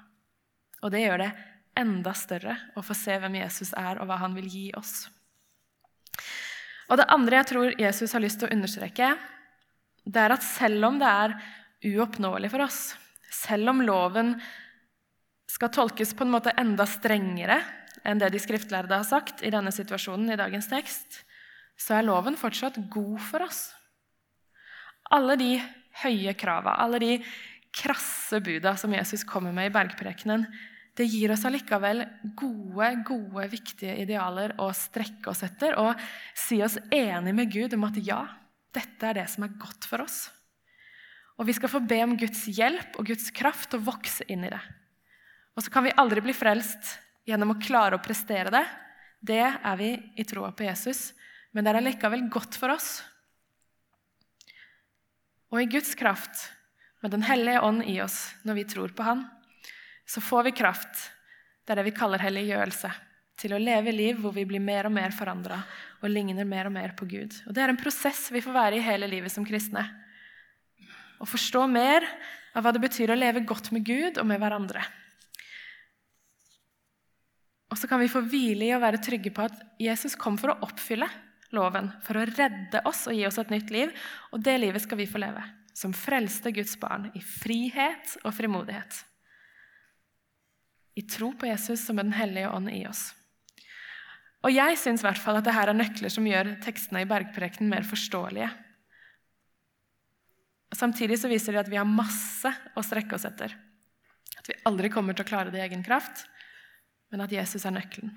Og 0.81 0.91
det 0.93 1.03
gjør 1.03 1.23
det 1.23 1.31
enda 1.79 2.13
større 2.17 2.57
å 2.75 2.83
få 2.83 2.95
se 2.97 3.15
hvem 3.21 3.37
Jesus 3.39 3.71
er, 3.79 4.01
og 4.01 4.09
hva 4.09 4.19
han 4.21 4.35
vil 4.35 4.49
gi 4.51 4.65
oss. 4.77 5.05
Og 6.91 6.99
Det 6.99 7.07
andre 7.13 7.39
jeg 7.39 7.49
tror 7.53 7.77
Jesus 7.79 8.11
har 8.11 8.23
lyst 8.23 8.41
til 8.41 8.49
å 8.49 8.55
understreke, 8.55 9.13
det 10.03 10.19
er 10.19 10.33
at 10.35 10.43
selv 10.43 10.89
om 10.89 10.97
det 10.99 11.07
er 11.07 11.37
uoppnåelig 11.93 12.49
for 12.51 12.65
oss, 12.65 12.79
selv 13.31 13.71
om 13.71 13.83
loven 13.85 14.33
skal 15.49 15.71
tolkes 15.71 16.11
på 16.17 16.25
en 16.25 16.33
måte 16.33 16.53
enda 16.59 16.83
strengere 16.89 17.61
enn 18.07 18.19
det 18.19 18.31
de 18.33 18.41
skriftlærde 18.41 18.97
har 18.97 19.07
sagt 19.07 19.43
i 19.45 19.51
denne 19.53 19.71
situasjonen 19.73 20.33
i 20.33 20.39
dagens 20.39 20.67
tekst, 20.71 21.21
så 21.79 21.97
er 21.97 22.07
loven 22.07 22.37
fortsatt 22.39 22.79
god 22.91 23.19
for 23.23 23.45
oss. 23.45 23.69
Alle 25.11 25.37
de 25.39 25.51
høye 26.03 26.33
krava, 26.39 26.77
alle 26.81 26.99
de 27.01 27.15
krasse 27.75 28.41
buda 28.43 28.75
som 28.79 28.93
Jesus 28.93 29.23
kommer 29.27 29.53
med 29.55 29.69
i 29.69 29.73
bergprekenen, 29.73 30.45
det 30.99 31.07
gir 31.07 31.31
oss 31.31 31.45
allikevel 31.47 32.03
gode, 32.35 32.89
gode, 33.07 33.45
viktige 33.53 33.95
idealer 34.03 34.57
å 34.59 34.67
strekke 34.75 35.31
oss 35.31 35.43
etter 35.47 35.77
og 35.79 35.95
si 36.35 36.59
oss 36.63 36.75
enig 36.91 37.33
med 37.35 37.51
Gud 37.53 37.77
om 37.77 37.87
at 37.87 37.99
ja, 38.03 38.25
dette 38.75 39.07
er 39.07 39.21
det 39.21 39.27
som 39.31 39.45
er 39.47 39.55
godt 39.59 39.87
for 39.87 40.03
oss. 40.03 40.25
Og 41.39 41.47
vi 41.47 41.55
skal 41.55 41.71
få 41.71 41.79
be 41.87 42.01
om 42.03 42.17
Guds 42.19 42.43
hjelp 42.51 42.99
og 42.99 43.07
Guds 43.07 43.31
kraft 43.33 43.73
og 43.77 43.87
vokse 43.87 44.27
inn 44.29 44.43
i 44.45 44.51
det. 44.51 44.61
Og 45.55 45.63
så 45.63 45.71
kan 45.73 45.87
vi 45.87 45.95
aldri 45.99 46.23
bli 46.23 46.35
frelst 46.35 46.97
gjennom 47.27 47.55
å 47.55 47.61
klare 47.61 47.97
å 47.97 48.03
prestere 48.03 48.51
det. 48.53 48.65
Det 49.23 49.41
er 49.47 49.79
vi 49.79 49.93
i 50.19 50.27
troa 50.27 50.51
på 50.51 50.67
Jesus, 50.67 51.11
men 51.55 51.63
det 51.63 51.71
er 51.71 51.79
allikevel 51.81 52.27
godt 52.31 52.59
for 52.59 52.75
oss 52.75 52.99
og 55.51 55.61
i 55.61 55.69
Guds 55.69 55.93
kraft, 55.99 56.49
med 57.01 57.11
Den 57.11 57.23
hellige 57.25 57.61
ånd 57.61 57.83
i 57.89 57.97
oss 58.01 58.35
når 58.45 58.59
vi 58.59 58.67
tror 58.69 58.91
på 58.95 59.03
Han, 59.03 59.23
så 60.05 60.21
får 60.21 60.43
vi 60.49 60.51
kraft, 60.51 61.09
det 61.65 61.73
er 61.73 61.81
det 61.81 61.87
vi 61.89 61.95
kaller 61.97 62.21
helliggjørelse, 62.21 62.91
til 63.41 63.55
å 63.55 63.61
leve 63.61 63.93
liv 63.93 64.19
hvor 64.21 64.35
vi 64.35 64.45
blir 64.45 64.61
mer 64.61 64.85
og 64.85 64.93
mer 64.93 65.13
forandra 65.15 65.61
og 66.01 66.11
ligner 66.11 66.45
mer 66.45 66.69
og 66.69 66.75
mer 66.75 66.93
på 66.97 67.07
Gud. 67.09 67.33
Og 67.47 67.55
Det 67.55 67.63
er 67.63 67.73
en 67.73 67.79
prosess 67.79 68.27
vi 68.33 68.41
får 68.43 68.53
være 68.53 68.77
i 68.77 68.85
hele 68.85 69.09
livet 69.09 69.33
som 69.33 69.45
kristne. 69.45 69.83
Å 71.21 71.25
forstå 71.29 71.65
mer 71.69 72.05
av 72.53 72.65
hva 72.65 72.73
det 72.73 72.83
betyr 72.83 73.13
å 73.13 73.17
leve 73.17 73.45
godt 73.47 73.71
med 73.73 73.85
Gud 73.87 74.19
og 74.21 74.27
med 74.29 74.41
hverandre. 74.41 74.83
Og 77.71 77.79
så 77.79 77.87
kan 77.87 78.01
vi 78.01 78.11
få 78.11 78.23
hvile 78.27 78.67
i 78.67 78.73
å 78.75 78.81
være 78.83 79.01
trygge 79.01 79.31
på 79.33 79.45
at 79.47 79.57
Jesus 79.79 80.17
kom 80.19 80.37
for 80.37 80.53
å 80.53 80.59
oppfylle 80.67 81.07
loven 81.55 81.91
for 82.05 82.19
å 82.19 82.25
redde 82.27 82.81
oss 82.87 83.05
og 83.09 83.17
gi 83.17 83.25
oss 83.27 83.39
et 83.41 83.51
nytt 83.53 83.71
liv. 83.73 83.91
Og 84.31 84.43
det 84.43 84.57
livet 84.61 84.83
skal 84.83 84.99
vi 85.01 85.09
få 85.09 85.21
leve 85.21 85.43
som 85.73 85.93
frelste 85.95 86.51
Guds 86.51 86.75
barn 86.79 87.09
i 87.15 87.21
frihet 87.23 88.17
og 88.25 88.35
frimodighet. 88.35 89.05
I 90.99 91.05
tro 91.07 91.31
på 91.39 91.47
Jesus 91.47 91.85
som 91.85 91.99
er 91.99 92.09
Den 92.09 92.17
hellige 92.17 92.49
ånd 92.51 92.69
i 92.69 92.83
oss. 92.87 93.11
Og 94.41 94.51
jeg 94.51 94.77
syns 94.81 95.03
at 95.05 95.21
dette 95.21 95.53
er 95.53 95.73
nøkler 95.73 96.11
som 96.11 96.27
gjør 96.27 96.55
tekstene 96.63 97.03
i 97.03 97.09
bergprekenen 97.09 97.69
mer 97.69 97.85
forståelige. 97.87 98.49
Samtidig 100.73 101.19
så 101.19 101.29
viser 101.29 101.53
de 101.53 101.61
at 101.61 101.69
vi 101.69 101.77
har 101.77 101.87
masse 101.87 102.49
å 102.75 102.83
strekke 102.83 103.15
oss 103.15 103.27
etter. 103.27 103.53
At 104.39 104.49
vi 104.49 104.57
aldri 104.65 104.89
kommer 104.89 105.13
til 105.13 105.27
å 105.27 105.29
klare 105.29 105.53
det 105.53 105.61
i 105.61 105.65
egen 105.67 105.83
kraft, 105.85 106.25
men 107.11 107.21
at 107.21 107.33
Jesus 107.33 107.67
er 107.67 107.75
nøkkelen. 107.75 108.15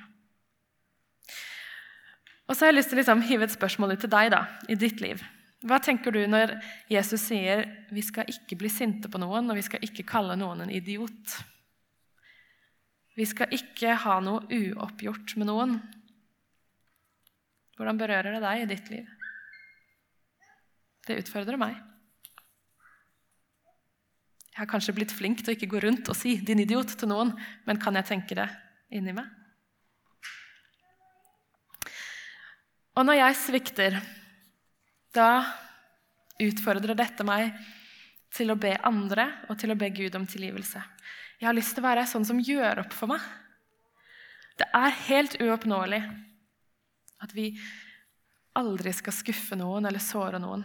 Og 2.44 2.52
så 2.52 2.64
har 2.64 2.72
jeg 2.72 2.78
lyst 2.78 2.92
til 2.92 2.98
å 2.98 3.00
liksom 3.00 3.24
hive 3.24 3.46
et 3.46 3.54
spørsmål 3.54 3.94
ut 3.94 4.04
til 4.04 4.12
deg 4.12 4.30
da, 4.34 4.42
i 4.68 4.76
ditt 4.76 5.00
liv. 5.00 5.22
Hva 5.64 5.78
tenker 5.80 6.12
du 6.12 6.20
når 6.28 6.58
Jesus 6.92 7.22
sier 7.30 7.64
vi 7.94 8.02
skal 8.04 8.28
ikke 8.28 8.58
bli 8.60 8.68
sinte 8.68 9.08
på 9.08 9.20
noen, 9.20 9.48
og 9.48 9.56
vi 9.56 9.64
skal 9.64 9.84
ikke 9.86 10.04
kalle 10.08 10.36
noen 10.36 10.66
en 10.66 10.72
idiot? 10.72 11.38
Vi 13.16 13.24
skal 13.30 13.54
ikke 13.54 13.94
ha 14.02 14.18
noe 14.20 14.44
uoppgjort 14.52 15.36
med 15.40 15.48
noen. 15.48 15.78
Hvordan 17.78 17.98
berører 17.98 18.36
det 18.36 18.42
deg 18.44 18.64
i 18.64 18.70
ditt 18.74 18.90
liv? 18.92 19.08
Det 21.08 21.16
utfordrer 21.22 21.60
meg. 21.60 21.78
Jeg 24.54 24.60
har 24.60 24.70
kanskje 24.70 24.94
blitt 24.94 25.14
flink 25.14 25.40
til 25.40 25.50
å 25.50 25.56
ikke 25.56 25.70
gå 25.72 25.80
rundt 25.82 26.08
og 26.12 26.16
si 26.16 26.36
'din 26.38 26.62
idiot' 26.62 26.94
til 26.98 27.08
noen, 27.08 27.32
men 27.66 27.80
kan 27.80 27.94
jeg 27.94 28.06
tenke 28.06 28.36
det 28.38 28.46
inni 28.90 29.12
meg? 29.12 29.26
Og 32.94 33.06
når 33.06 33.18
jeg 33.18 33.38
svikter, 33.40 33.96
da 35.14 35.30
utfordrer 36.42 36.94
dette 36.98 37.26
meg 37.26 37.54
til 38.34 38.50
å 38.50 38.58
be 38.58 38.74
andre 38.86 39.26
og 39.48 39.58
til 39.58 39.74
å 39.74 39.78
be 39.78 39.90
Gud 39.94 40.14
om 40.18 40.26
tilgivelse. 40.26 40.82
Jeg 41.40 41.48
har 41.48 41.56
lyst 41.56 41.74
til 41.74 41.84
å 41.84 41.88
være 41.88 42.06
sånn 42.10 42.26
som 42.26 42.42
gjør 42.42 42.84
opp 42.84 42.94
for 42.94 43.10
meg. 43.10 43.22
Det 44.58 44.68
er 44.78 45.00
helt 45.08 45.34
uoppnåelig 45.42 46.00
at 47.24 47.34
vi 47.34 47.50
aldri 48.58 48.92
skal 48.94 49.16
skuffe 49.16 49.58
noen 49.58 49.86
eller 49.88 50.02
såre 50.02 50.38
noen. 50.42 50.62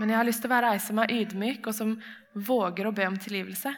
Men 0.00 0.12
jeg 0.12 0.16
har 0.16 0.28
lyst 0.28 0.40
til 0.40 0.48
å 0.48 0.54
være 0.54 0.72
ei 0.72 0.80
som 0.80 1.00
er 1.02 1.12
ydmyk, 1.12 1.66
og 1.68 1.76
som 1.76 1.92
våger 2.32 2.88
å 2.88 2.94
be 2.96 3.04
om 3.04 3.18
tilgivelse. 3.20 3.74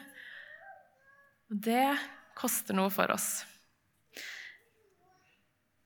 Det 1.51 1.89
koster 2.37 2.77
noe 2.77 2.91
for 2.93 3.11
oss. 3.11 3.43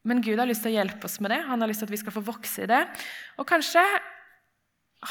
Men 0.07 0.21
Gud 0.23 0.39
har 0.39 0.47
lyst 0.47 0.63
til 0.63 0.71
å 0.71 0.77
hjelpe 0.77 1.09
oss 1.09 1.19
med 1.19 1.33
det. 1.33 1.41
Han 1.49 1.59
har 1.59 1.69
lyst 1.69 1.83
til 1.83 1.89
at 1.89 1.95
vi 1.95 1.99
skal 1.99 2.15
få 2.15 2.23
vokse 2.29 2.63
i 2.63 2.69
det. 2.69 2.79
Og 3.41 3.47
kanskje 3.49 3.83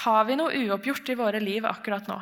har 0.06 0.24
vi 0.28 0.38
noe 0.40 0.64
uoppgjort 0.64 1.12
i 1.12 1.18
våre 1.18 1.42
liv 1.42 1.66
akkurat 1.68 2.08
nå. 2.08 2.16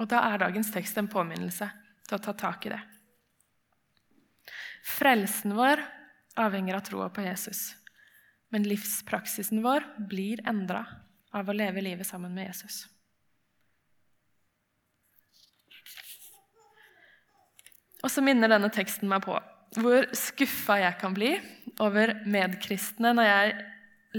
Og 0.00 0.08
da 0.08 0.22
er 0.30 0.40
dagens 0.44 0.70
tekst 0.72 0.96
en 1.00 1.10
påminnelse 1.10 1.66
til 2.06 2.16
å 2.16 2.22
ta 2.22 2.34
tak 2.38 2.68
i 2.68 2.72
det. 2.72 2.80
Frelsen 4.86 5.56
vår 5.58 5.82
avhenger 6.40 6.78
av 6.78 6.86
troa 6.86 7.10
på 7.12 7.26
Jesus. 7.26 7.74
Men 8.50 8.64
livspraksisen 8.66 9.60
vår 9.62 9.84
blir 10.10 10.40
endra 10.48 10.84
av 11.36 11.50
å 11.50 11.54
leve 11.54 11.82
livet 11.84 12.06
sammen 12.06 12.32
med 12.34 12.48
Jesus. 12.48 12.84
Og 18.00 18.08
så 18.08 18.24
minner 18.24 18.48
denne 18.48 18.70
teksten 18.72 19.10
meg 19.10 19.26
på 19.26 19.36
hvor 19.78 20.08
skuffa 20.16 20.80
jeg 20.80 20.96
kan 20.98 21.14
bli 21.14 21.34
over 21.80 22.14
medkristne 22.28 23.12
når 23.16 23.28
jeg 23.28 23.54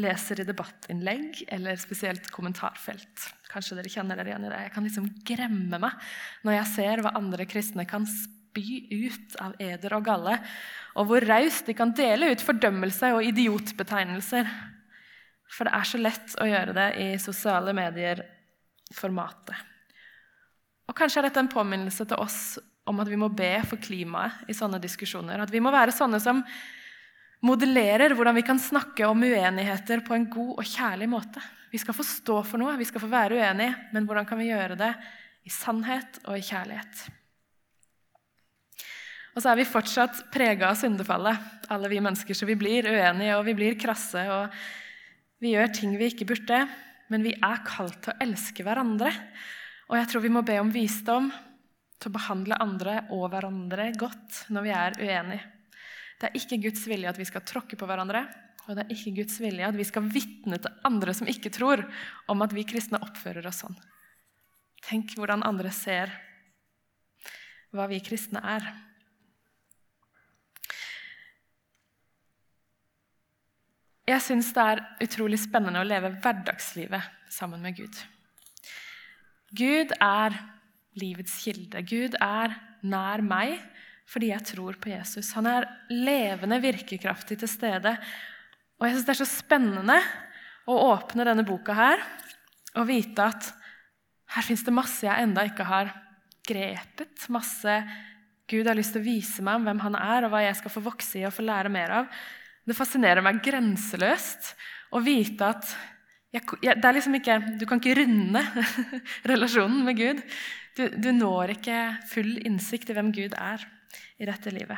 leser 0.02 0.40
i 0.40 0.48
debattinnlegg 0.48 1.42
eller 1.52 1.80
spesielt 1.80 2.30
kommentarfelt. 2.32 3.26
Kanskje 3.52 3.76
dere 3.78 3.92
kjenner 3.92 4.20
dere 4.20 4.32
igjen 4.32 4.46
i 4.48 4.52
det. 4.52 4.60
Jeg 4.68 4.74
kan 4.76 4.88
liksom 4.88 5.10
gremme 5.28 5.80
meg 5.84 6.12
når 6.48 6.58
jeg 6.58 6.70
ser 6.76 7.04
hva 7.04 7.16
andre 7.20 7.48
kristne 7.50 7.86
kan 7.90 8.08
spy 8.08 8.86
ut 8.92 9.36
av 9.44 9.56
eder 9.64 9.98
og 9.98 10.06
galle, 10.08 10.38
og 11.00 11.08
hvor 11.08 11.24
raust 11.28 11.68
de 11.68 11.76
kan 11.76 11.92
dele 11.96 12.32
ut 12.32 12.44
fordømmelse 12.44 13.12
og 13.16 13.28
idiotbetegnelser. 13.28 14.48
For 15.52 15.68
det 15.68 15.76
er 15.76 15.88
så 15.88 16.00
lett 16.00 16.36
å 16.40 16.48
gjøre 16.48 16.76
det 16.76 16.90
i 17.04 17.08
sosiale 17.20 17.76
medier-formatet. 17.76 19.68
Og 20.88 20.96
Kanskje 20.96 21.22
er 21.22 21.30
dette 21.30 21.40
en 21.44 21.52
påminnelse 21.52 22.08
til 22.08 22.20
oss 22.20 22.60
om 22.88 23.00
at 23.00 23.08
vi 23.12 23.20
må 23.20 23.30
be 23.32 23.54
for 23.68 23.80
klimaet 23.80 24.48
i 24.52 24.56
sånne 24.56 24.80
diskusjoner. 24.84 25.40
At 25.40 25.52
vi 25.54 25.62
må 25.64 25.72
være 25.72 25.94
sånne 25.96 26.20
som 26.24 26.42
modellerer 27.46 28.14
hvordan 28.18 28.38
vi 28.38 28.46
kan 28.46 28.60
snakke 28.62 29.08
om 29.10 29.24
uenigheter 29.26 30.04
på 30.06 30.16
en 30.16 30.28
god 30.32 30.60
og 30.62 30.68
kjærlig 30.68 31.10
måte. 31.10 31.42
Vi 31.72 31.80
skal 31.82 31.96
få 31.96 32.06
stå 32.06 32.42
for 32.46 32.62
noe, 32.62 32.76
vi 32.80 32.88
skal 32.88 33.02
få 33.04 33.10
være 33.12 33.40
uenige, 33.40 33.74
men 33.96 34.06
hvordan 34.08 34.28
kan 34.28 34.40
vi 34.42 34.52
gjøre 34.52 34.78
det 34.80 34.92
i 35.48 35.52
sannhet 35.54 36.22
og 36.28 36.38
i 36.38 36.46
kjærlighet? 36.46 37.08
Og 39.32 39.40
så 39.40 39.54
er 39.54 39.62
vi 39.62 39.68
fortsatt 39.68 40.26
prega 40.34 40.70
av 40.70 40.80
syndefallet, 40.80 41.38
alle 41.72 41.90
vi 41.92 42.02
mennesker. 42.04 42.36
Så 42.36 42.48
vi 42.50 42.58
blir 42.60 42.90
uenige 42.92 43.38
og 43.38 43.46
vi 43.48 43.56
blir 43.56 43.78
krasse 43.80 44.26
og 44.28 44.52
vi 45.42 45.54
gjør 45.56 45.72
ting 45.74 45.96
vi 45.98 46.10
ikke 46.12 46.28
burde. 46.34 46.66
Men 47.12 47.24
vi 47.24 47.32
er 47.36 47.64
kalt 47.68 48.02
til 48.04 48.14
å 48.14 48.20
elske 48.24 48.66
hverandre. 48.68 49.12
Og 49.88 49.98
jeg 50.00 50.12
tror 50.12 50.24
vi 50.24 50.34
må 50.36 50.44
be 50.48 50.60
om 50.60 50.72
visdom 50.72 51.32
til 52.02 52.12
å 52.12 52.16
behandle 52.16 52.60
andre 52.64 53.00
og 53.16 53.30
hverandre 53.32 53.90
godt 54.00 54.46
når 54.52 54.68
vi 54.68 54.76
er 54.76 55.00
uenige. 55.00 55.51
Det 56.22 56.30
er 56.30 56.38
ikke 56.38 56.60
Guds 56.68 56.84
vilje 56.86 57.10
at 57.10 57.18
vi 57.18 57.26
skal 57.26 57.42
tråkke 57.42 57.78
på 57.80 57.88
hverandre, 57.90 58.28
og 58.68 58.78
det 58.78 58.84
er 58.84 58.94
ikke 58.94 59.16
Guds 59.24 59.40
vilje 59.42 59.66
at 59.66 59.78
vi 59.78 59.86
skal 59.88 60.06
vitne 60.06 60.60
til 60.62 60.84
andre 60.86 61.16
som 61.18 61.30
ikke 61.32 61.50
tror, 61.54 61.82
om 62.30 62.46
at 62.46 62.54
vi 62.54 62.68
kristne 62.70 63.02
oppfører 63.02 63.48
oss 63.50 63.64
sånn. 63.64 63.78
Tenk 64.86 65.16
hvordan 65.18 65.42
andre 65.48 65.74
ser 65.74 66.14
hva 67.74 67.88
vi 67.90 67.98
kristne 68.06 68.42
er. 68.46 68.70
Jeg 74.12 74.22
syns 74.26 74.54
det 74.54 74.64
er 74.76 74.86
utrolig 75.08 75.40
spennende 75.42 75.82
å 75.82 75.88
leve 75.88 76.14
hverdagslivet 76.22 77.34
sammen 77.34 77.62
med 77.64 77.78
Gud. 77.80 78.02
Gud 79.58 79.94
er 79.98 80.36
livets 81.00 81.38
kilde. 81.42 81.82
Gud 81.88 82.18
er 82.22 82.54
nær 82.84 83.24
meg 83.26 83.58
fordi 84.12 84.32
jeg 84.34 84.44
tror 84.52 84.76
på 84.82 84.92
Jesus. 84.92 85.32
Han 85.38 85.48
er 85.48 85.70
levende, 85.94 86.60
virkekraftig 86.64 87.38
til 87.40 87.50
stede. 87.50 87.96
Og 88.80 88.88
jeg 88.88 88.98
syns 88.98 89.08
det 89.08 89.14
er 89.14 89.22
så 89.22 89.30
spennende 89.30 89.98
å 90.68 90.78
åpne 90.92 91.26
denne 91.28 91.48
boka 91.48 91.76
her 91.78 92.04
og 92.80 92.88
vite 92.90 93.24
at 93.24 93.50
her 94.36 94.46
fins 94.48 94.64
det 94.68 94.74
masse 94.76 95.06
jeg 95.06 95.26
enda 95.26 95.44
ikke 95.48 95.68
har 95.68 95.92
grepet. 96.48 97.28
Masse 97.32 97.78
Gud 98.52 98.68
har 98.68 98.76
lyst 98.76 98.96
til 98.96 99.04
å 99.04 99.08
vise 99.08 99.44
meg 99.46 99.60
om 99.60 99.68
hvem 99.68 99.82
han 99.86 99.96
er, 99.96 100.26
og 100.26 100.34
hva 100.34 100.44
jeg 100.44 100.58
skal 100.60 100.74
få 100.74 100.84
vokse 100.84 101.20
i 101.22 101.26
og 101.28 101.36
få 101.36 101.46
lære 101.48 101.72
mer 101.72 101.96
av. 102.02 102.22
Det 102.68 102.76
fascinerer 102.78 103.24
meg 103.24 103.40
grenseløst 103.44 104.54
å 104.96 105.02
vite 105.04 105.52
at 105.56 105.72
jeg, 106.32 106.46
jeg, 106.64 106.78
det 106.80 106.88
er 106.88 106.96
liksom 106.96 107.16
ikke, 107.18 107.38
Du 107.60 107.66
kan 107.68 107.82
ikke 107.82 107.98
runde 108.00 108.44
relasjonen 109.32 109.84
med 109.88 110.00
Gud. 110.00 110.22
Du, 110.78 110.86
du, 110.96 111.10
når 111.16 111.58
ikke 111.58 111.80
full 112.12 112.38
innsikt 112.48 112.92
i 112.92 112.96
hvem 112.96 113.12
Gud 113.16 113.36
er 113.36 113.66
i 114.20 114.28
dette 114.28 114.54
livet. 114.54 114.78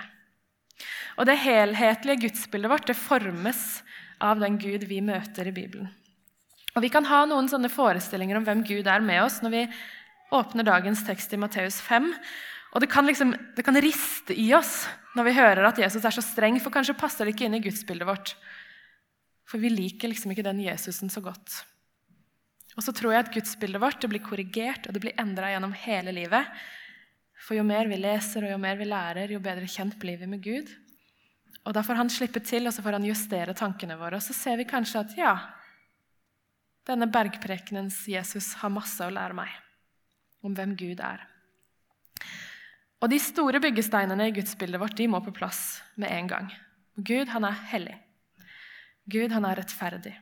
Og 1.18 1.28
Det 1.30 1.38
helhetlige 1.44 2.28
gudsbildet 2.28 2.72
vårt 2.72 2.88
det 2.90 2.98
formes 2.98 3.84
av 4.24 4.40
den 4.42 4.58
Gud 4.58 4.86
vi 4.90 5.02
møter 5.02 5.48
i 5.50 5.56
Bibelen. 5.56 5.92
Og 6.74 6.82
Vi 6.82 6.90
kan 6.90 7.06
ha 7.06 7.26
noen 7.30 7.50
sånne 7.50 7.70
forestillinger 7.70 8.40
om 8.40 8.48
hvem 8.48 8.64
Gud 8.66 8.88
er 8.88 9.04
med 9.04 9.22
oss 9.24 9.42
når 9.44 9.54
vi 9.54 9.68
åpner 10.34 10.66
dagens 10.66 11.04
tekst 11.06 11.34
i 11.34 11.38
Matteus 11.38 11.78
5. 11.86 12.10
Og 12.74 12.82
det 12.82 12.90
kan, 12.90 13.06
liksom, 13.06 13.36
det 13.56 13.66
kan 13.66 13.78
riste 13.78 14.34
i 14.34 14.50
oss 14.58 14.88
når 15.14 15.28
vi 15.28 15.36
hører 15.38 15.68
at 15.68 15.78
Jesus 15.78 16.06
er 16.06 16.16
så 16.16 16.24
streng, 16.26 16.58
for 16.58 16.74
kanskje 16.74 16.98
passer 16.98 17.28
det 17.28 17.36
ikke 17.36 17.46
inn 17.46 17.60
i 17.60 17.62
gudsbildet 17.62 18.08
vårt. 18.10 18.34
For 19.46 19.62
vi 19.62 19.70
liker 19.70 20.10
liksom 20.10 20.34
ikke 20.34 20.46
den 20.48 20.64
Jesusen 20.64 21.12
så 21.14 21.22
godt. 21.22 21.60
Og 22.74 22.82
så 22.82 22.94
tror 22.96 23.14
jeg 23.14 23.28
at 23.28 23.34
gudsbildet 23.36 23.82
vårt 23.84 24.02
det 24.02 24.10
blir 24.10 24.24
korrigert 24.26 24.88
og 24.88 24.96
det 24.96 25.04
blir 25.04 25.20
endra 25.22 25.52
gjennom 25.52 25.76
hele 25.84 26.16
livet. 26.16 26.50
For 27.44 27.58
jo 27.58 27.66
mer 27.68 27.90
vi 27.92 28.00
leser 28.00 28.46
og 28.46 28.54
jo 28.54 28.60
mer 28.62 28.80
vi 28.80 28.88
lærer, 28.88 29.34
jo 29.34 29.42
bedre 29.44 29.68
kjent 29.68 29.98
blir 30.00 30.22
vi 30.22 30.30
med 30.32 30.44
Gud. 30.44 30.72
Og 31.64 31.74
Da 31.76 31.84
får 31.84 32.00
han 32.00 32.12
slippe 32.12 32.40
til, 32.44 32.68
og 32.68 32.74
så 32.76 32.84
får 32.84 32.98
han 32.98 33.08
justere 33.08 33.56
tankene 33.56 33.98
våre. 34.00 34.20
Og 34.20 34.24
så 34.24 34.36
ser 34.36 34.58
vi 34.60 34.68
kanskje 34.68 35.04
at 35.04 35.14
ja, 35.20 35.34
denne 36.88 37.08
bergprekenens 37.12 38.04
Jesus 38.12 38.54
har 38.60 38.72
masse 38.74 39.04
å 39.04 39.12
lære 39.12 39.36
meg 39.38 39.52
om 40.44 40.56
hvem 40.56 40.76
Gud 40.80 41.04
er. 41.04 41.24
Og 43.04 43.12
De 43.12 43.20
store 43.20 43.60
byggesteinene 43.64 44.30
i 44.30 44.36
gudsbildet 44.36 44.80
vårt 44.80 44.96
de 45.00 45.08
må 45.12 45.20
på 45.24 45.36
plass 45.36 45.82
med 46.00 46.12
en 46.12 46.28
gang. 46.32 46.52
Gud 46.96 47.32
han 47.32 47.48
er 47.48 47.64
hellig. 47.72 47.96
Gud 49.12 49.32
han 49.36 49.48
er 49.48 49.60
rettferdig. 49.60 50.14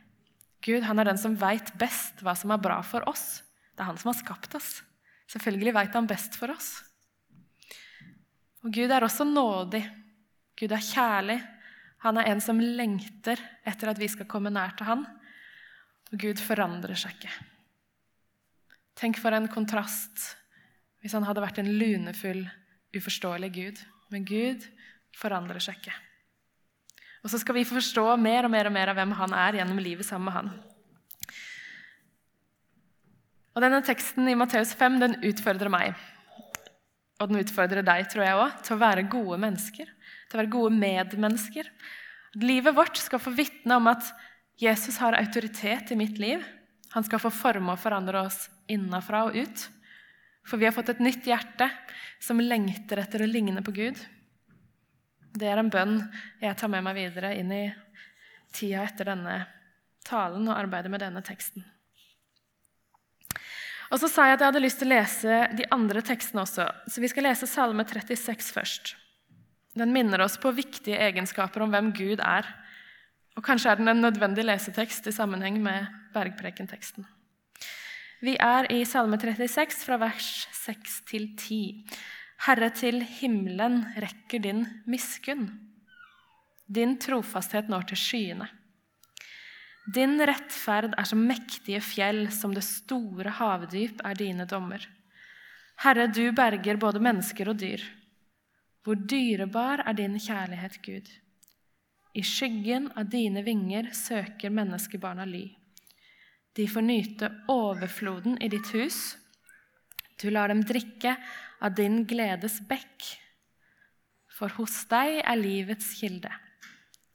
Gud 0.62 0.86
han 0.86 0.98
er 0.98 1.10
den 1.10 1.18
som 1.18 1.36
veit 1.38 1.70
best 1.78 2.22
hva 2.22 2.34
som 2.38 2.54
er 2.54 2.62
bra 2.62 2.80
for 2.86 3.06
oss. 3.10 3.42
Det 3.74 3.82
er 3.82 3.90
han 3.90 3.98
som 3.98 4.10
har 4.10 4.18
skapt 4.18 4.54
oss. 4.58 4.80
Selvfølgelig 5.30 5.74
veit 5.74 5.94
han 5.98 6.10
best 6.10 6.38
for 6.38 6.54
oss. 6.54 6.74
Og 8.62 8.74
Gud 8.74 8.92
er 8.94 9.04
også 9.04 9.26
nådig. 9.26 9.82
Gud 10.58 10.72
er 10.72 10.84
kjærlig. 10.84 11.38
Han 12.02 12.18
er 12.18 12.30
en 12.30 12.42
som 12.42 12.60
lengter 12.60 13.40
etter 13.66 13.90
at 13.90 13.98
vi 13.98 14.08
skal 14.10 14.28
komme 14.30 14.50
nær 14.50 14.74
til 14.78 14.88
han. 14.88 15.04
Og 16.12 16.18
Gud 16.18 16.42
forandrer 16.42 16.98
seg 16.98 17.16
ikke. 17.16 17.32
Tenk 18.98 19.18
for 19.18 19.34
en 19.34 19.50
kontrast 19.50 20.36
hvis 21.02 21.14
han 21.16 21.24
hadde 21.26 21.42
vært 21.42 21.58
en 21.58 21.70
lunefull, 21.80 22.44
uforståelig 22.94 23.50
Gud. 23.54 23.80
Men 24.14 24.26
Gud 24.28 24.66
forandrer 25.18 25.62
seg 25.62 25.80
ikke. 25.80 25.94
Og 27.22 27.30
så 27.30 27.38
skal 27.38 27.56
vi 27.56 27.66
forstå 27.66 28.04
mer 28.18 28.46
og 28.46 28.52
mer 28.52 28.68
og 28.68 28.74
mer 28.74 28.90
av 28.90 28.98
hvem 28.98 29.14
han 29.18 29.34
er 29.38 29.58
gjennom 29.58 29.80
livet 29.82 30.06
sammen 30.06 30.28
med 30.28 30.36
han. 30.36 30.52
Og 33.52 33.62
Denne 33.62 33.82
teksten 33.84 34.30
i 34.30 34.38
Matteus 34.38 34.72
5 34.78 34.98
den 35.02 35.18
utfordrer 35.28 35.70
meg. 35.72 35.98
Og 37.22 37.30
den 37.30 37.38
utfordrer 37.44 37.86
deg, 37.86 38.08
tror 38.10 38.24
jeg 38.26 38.38
òg, 38.38 38.54
til 38.66 38.74
å 38.74 38.82
være 38.82 39.06
gode 39.10 39.38
mennesker. 39.44 39.90
Til 40.26 40.34
å 40.34 40.40
være 40.40 40.54
gode 40.56 40.74
medmennesker. 40.74 41.68
Livet 42.42 42.74
vårt 42.74 42.98
skal 42.98 43.22
få 43.22 43.30
vitne 43.36 43.78
om 43.78 43.86
at 43.92 44.08
Jesus 44.58 44.98
har 45.02 45.14
autoritet 45.18 45.92
i 45.94 45.98
mitt 45.98 46.18
liv. 46.18 46.42
Han 46.96 47.06
skal 47.06 47.22
få 47.22 47.30
forme 47.32 47.74
og 47.74 47.80
forandre 47.80 48.24
oss 48.26 48.48
innafra 48.70 49.26
og 49.28 49.38
ut. 49.38 49.68
For 50.48 50.58
vi 50.58 50.66
har 50.66 50.74
fått 50.74 50.90
et 50.96 51.04
nytt 51.04 51.28
hjerte 51.28 51.68
som 52.22 52.42
lengter 52.42 53.04
etter 53.04 53.22
å 53.22 53.30
ligne 53.30 53.62
på 53.62 53.74
Gud. 53.76 54.00
Det 55.32 55.48
er 55.48 55.62
en 55.62 55.70
bønn 55.72 56.00
jeg 56.42 56.58
tar 56.58 56.72
med 56.72 56.84
meg 56.84 56.98
videre 56.98 57.36
inn 57.38 57.52
i 57.54 57.64
tida 58.52 58.82
etter 58.84 59.08
denne 59.12 59.38
talen 60.04 60.50
og 60.50 60.58
arbeidet 60.58 60.92
med 60.92 61.00
denne 61.00 61.22
teksten. 61.24 61.64
Og 63.92 64.00
så 64.00 64.08
sa 64.08 64.24
jeg 64.24 64.38
at 64.38 64.40
jeg 64.40 64.48
hadde 64.48 64.64
lyst 64.64 64.80
til 64.80 64.88
å 64.88 64.94
lese 64.94 65.38
de 65.58 65.68
andre 65.74 66.00
tekstene 66.04 66.46
også. 66.46 66.64
Så 66.88 67.02
vi 67.02 67.10
skal 67.12 67.26
lese 67.28 67.48
Salme 67.50 67.84
36 67.84 68.52
først. 68.56 68.94
Den 69.76 69.92
minner 69.92 70.24
oss 70.24 70.38
på 70.40 70.52
viktige 70.56 71.00
egenskaper 71.00 71.64
om 71.64 71.72
hvem 71.72 71.90
Gud 71.96 72.22
er. 72.24 72.48
Og 73.36 73.44
kanskje 73.44 73.72
er 73.72 73.80
den 73.80 73.92
en 73.92 74.00
nødvendig 74.04 74.44
lesetekst 74.48 75.08
i 75.08 75.14
sammenheng 75.14 75.58
med 75.60 75.92
bergprekenteksten. 76.16 77.04
Vi 78.24 78.36
er 78.40 78.68
i 78.72 78.84
Salme 78.88 79.18
36 79.20 79.84
fra 79.84 79.98
vers 80.00 80.30
6 80.62 80.98
til 81.10 81.28
10. 81.36 81.60
Herre, 82.46 82.70
til 82.72 83.02
himmelen 83.20 83.82
rekker 84.00 84.40
din 84.44 84.64
miskunn. 84.88 85.50
Din 86.64 86.96
trofasthet 87.02 87.68
når 87.68 87.90
til 87.92 88.00
skyene. 88.00 88.48
Din 89.90 90.20
rettferd 90.22 90.94
er 90.94 91.06
som 91.08 91.24
mektige 91.26 91.80
fjell, 91.82 92.28
som 92.30 92.52
det 92.54 92.62
store 92.62 93.32
havdyp 93.40 94.02
er 94.06 94.14
dine 94.18 94.46
dommer. 94.46 94.84
Herre, 95.82 96.06
du 96.06 96.30
berger 96.36 96.78
både 96.78 97.02
mennesker 97.02 97.50
og 97.50 97.58
dyr. 97.58 97.82
Hvor 98.82 98.94
dyrebar 98.94 99.82
er 99.86 99.96
din 99.98 100.14
kjærlighet, 100.18 100.78
Gud. 100.86 101.10
I 102.14 102.22
skyggen 102.22 102.90
av 102.98 103.08
dine 103.10 103.42
vinger 103.42 103.88
søker 103.96 104.52
menneskebarna 104.54 105.26
ly. 105.26 105.46
De 106.54 106.66
får 106.68 106.84
nyte 106.84 107.30
overfloden 107.50 108.36
i 108.44 108.50
ditt 108.52 108.68
hus. 108.76 109.16
Du 110.20 110.28
lar 110.30 110.52
dem 110.52 110.60
drikke 110.68 111.16
av 111.62 111.74
din 111.74 112.02
gledes 112.06 112.60
bekk. 112.68 113.08
For 114.30 114.52
hos 114.60 114.84
deg 114.90 115.22
er 115.24 115.40
livets 115.40 115.94
kilde. 115.98 116.30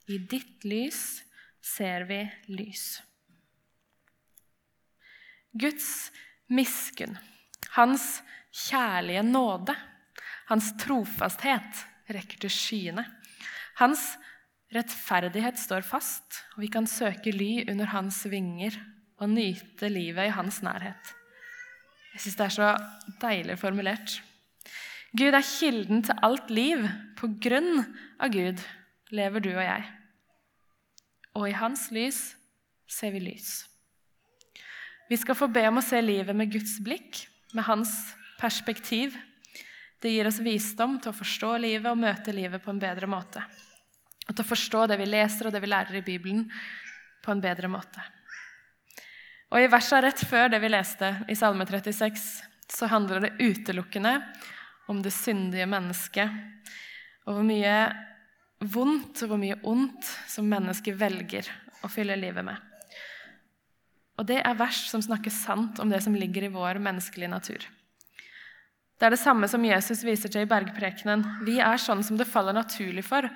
I 0.08 0.18
ditt 0.18 0.66
lys 0.68 1.22
ser 1.64 2.06
vi 2.08 2.22
lys. 2.46 3.00
Guds 5.58 6.10
miskunn, 6.46 7.16
hans 7.74 8.20
kjærlige 8.68 9.22
nåde, 9.26 9.74
hans 10.48 10.70
trofasthet 10.80 11.84
rekker 12.12 12.40
til 12.44 12.52
skyene. 12.52 13.04
Hans 13.80 14.04
rettferdighet 14.74 15.58
står 15.60 15.86
fast, 15.86 16.42
og 16.56 16.64
vi 16.64 16.70
kan 16.72 16.88
søke 16.88 17.32
ly 17.32 17.64
under 17.68 17.90
hans 17.92 18.24
vinger 18.30 18.76
og 19.18 19.32
nyte 19.32 19.90
livet 19.92 20.28
i 20.28 20.36
hans 20.36 20.60
nærhet. 20.64 21.14
Jeg 22.14 22.24
syns 22.24 22.38
det 22.38 22.46
er 22.46 22.56
så 22.56 22.70
deilig 23.22 23.58
formulert. 23.60 24.18
Gud 25.16 25.32
er 25.32 25.44
kilden 25.44 26.02
til 26.04 26.24
alt 26.24 26.50
liv. 26.52 26.82
På 27.16 27.30
grunn 27.40 27.84
av 28.20 28.32
Gud 28.34 28.60
lever 29.14 29.42
du 29.44 29.52
og 29.54 29.64
jeg 29.64 29.86
og 31.38 31.46
i 31.46 31.56
hans 31.56 31.88
lys 31.94 32.18
ser 32.90 33.14
vi 33.14 33.22
lys. 33.22 33.62
Vi 35.08 35.16
skal 35.16 35.38
få 35.38 35.48
be 35.52 35.62
om 35.70 35.78
å 35.80 35.84
se 35.84 36.00
livet 36.02 36.36
med 36.36 36.50
Guds 36.52 36.76
blikk, 36.84 37.22
med 37.54 37.64
hans 37.64 37.92
perspektiv. 38.40 39.14
Det 40.02 40.10
gir 40.12 40.28
oss 40.28 40.42
visdom 40.44 40.98
til 41.00 41.12
å 41.12 41.16
forstå 41.16 41.54
livet 41.62 41.88
og 41.90 42.00
møte 42.00 42.34
livet 42.34 42.62
på 42.64 42.74
en 42.74 42.82
bedre 42.82 43.08
måte. 43.10 43.42
Og 44.28 44.34
til 44.34 44.44
å 44.44 44.50
forstå 44.50 44.84
det 44.90 44.98
vi 45.00 45.08
leser 45.08 45.48
og 45.48 45.54
det 45.54 45.62
vi 45.64 45.70
lærer 45.70 46.00
i 46.00 46.04
Bibelen, 46.04 46.44
på 47.24 47.32
en 47.32 47.40
bedre 47.42 47.70
måte. 47.72 48.02
Og 49.48 49.62
I 49.62 49.70
versa 49.72 50.02
rett 50.04 50.20
før 50.28 50.50
det 50.52 50.60
vi 50.60 50.70
leste 50.70 51.08
i 51.28 51.36
Salme 51.38 51.64
36, 51.68 52.26
så 52.68 52.88
handler 52.92 53.24
det 53.24 53.36
utelukkende 53.40 54.18
om 54.92 55.00
det 55.04 55.12
syndige 55.16 55.66
mennesket, 55.68 56.28
og 57.24 57.38
hvor 57.38 57.48
mye 57.48 57.74
vondt 58.58 59.22
og 59.22 59.32
hvor 59.32 59.40
mye 59.40 59.58
ondt 59.66 60.08
som 60.30 60.48
mennesker 60.50 60.96
velger 60.98 61.46
å 61.84 61.90
fylle 61.90 62.16
livet 62.18 62.46
med. 62.46 62.56
Og 64.18 64.26
det 64.26 64.40
er 64.42 64.58
vers 64.58 64.80
som 64.90 65.02
snakker 65.02 65.30
sant 65.30 65.78
om 65.78 65.90
det 65.92 66.00
som 66.02 66.16
ligger 66.18 66.48
i 66.48 66.52
vår 66.52 66.80
menneskelige 66.82 67.30
natur. 67.30 67.68
Det 68.98 69.06
er 69.06 69.14
det 69.14 69.22
samme 69.22 69.46
som 69.46 69.62
Jesus 69.62 70.02
viser 70.02 70.32
til 70.32 70.42
i 70.42 70.50
bergprekenen. 70.50 71.22
Vi 71.46 71.60
er 71.62 71.78
sånn 71.78 72.02
som 72.02 72.18
det 72.18 72.26
faller 72.26 72.56
naturlig 72.56 73.04
for 73.06 73.28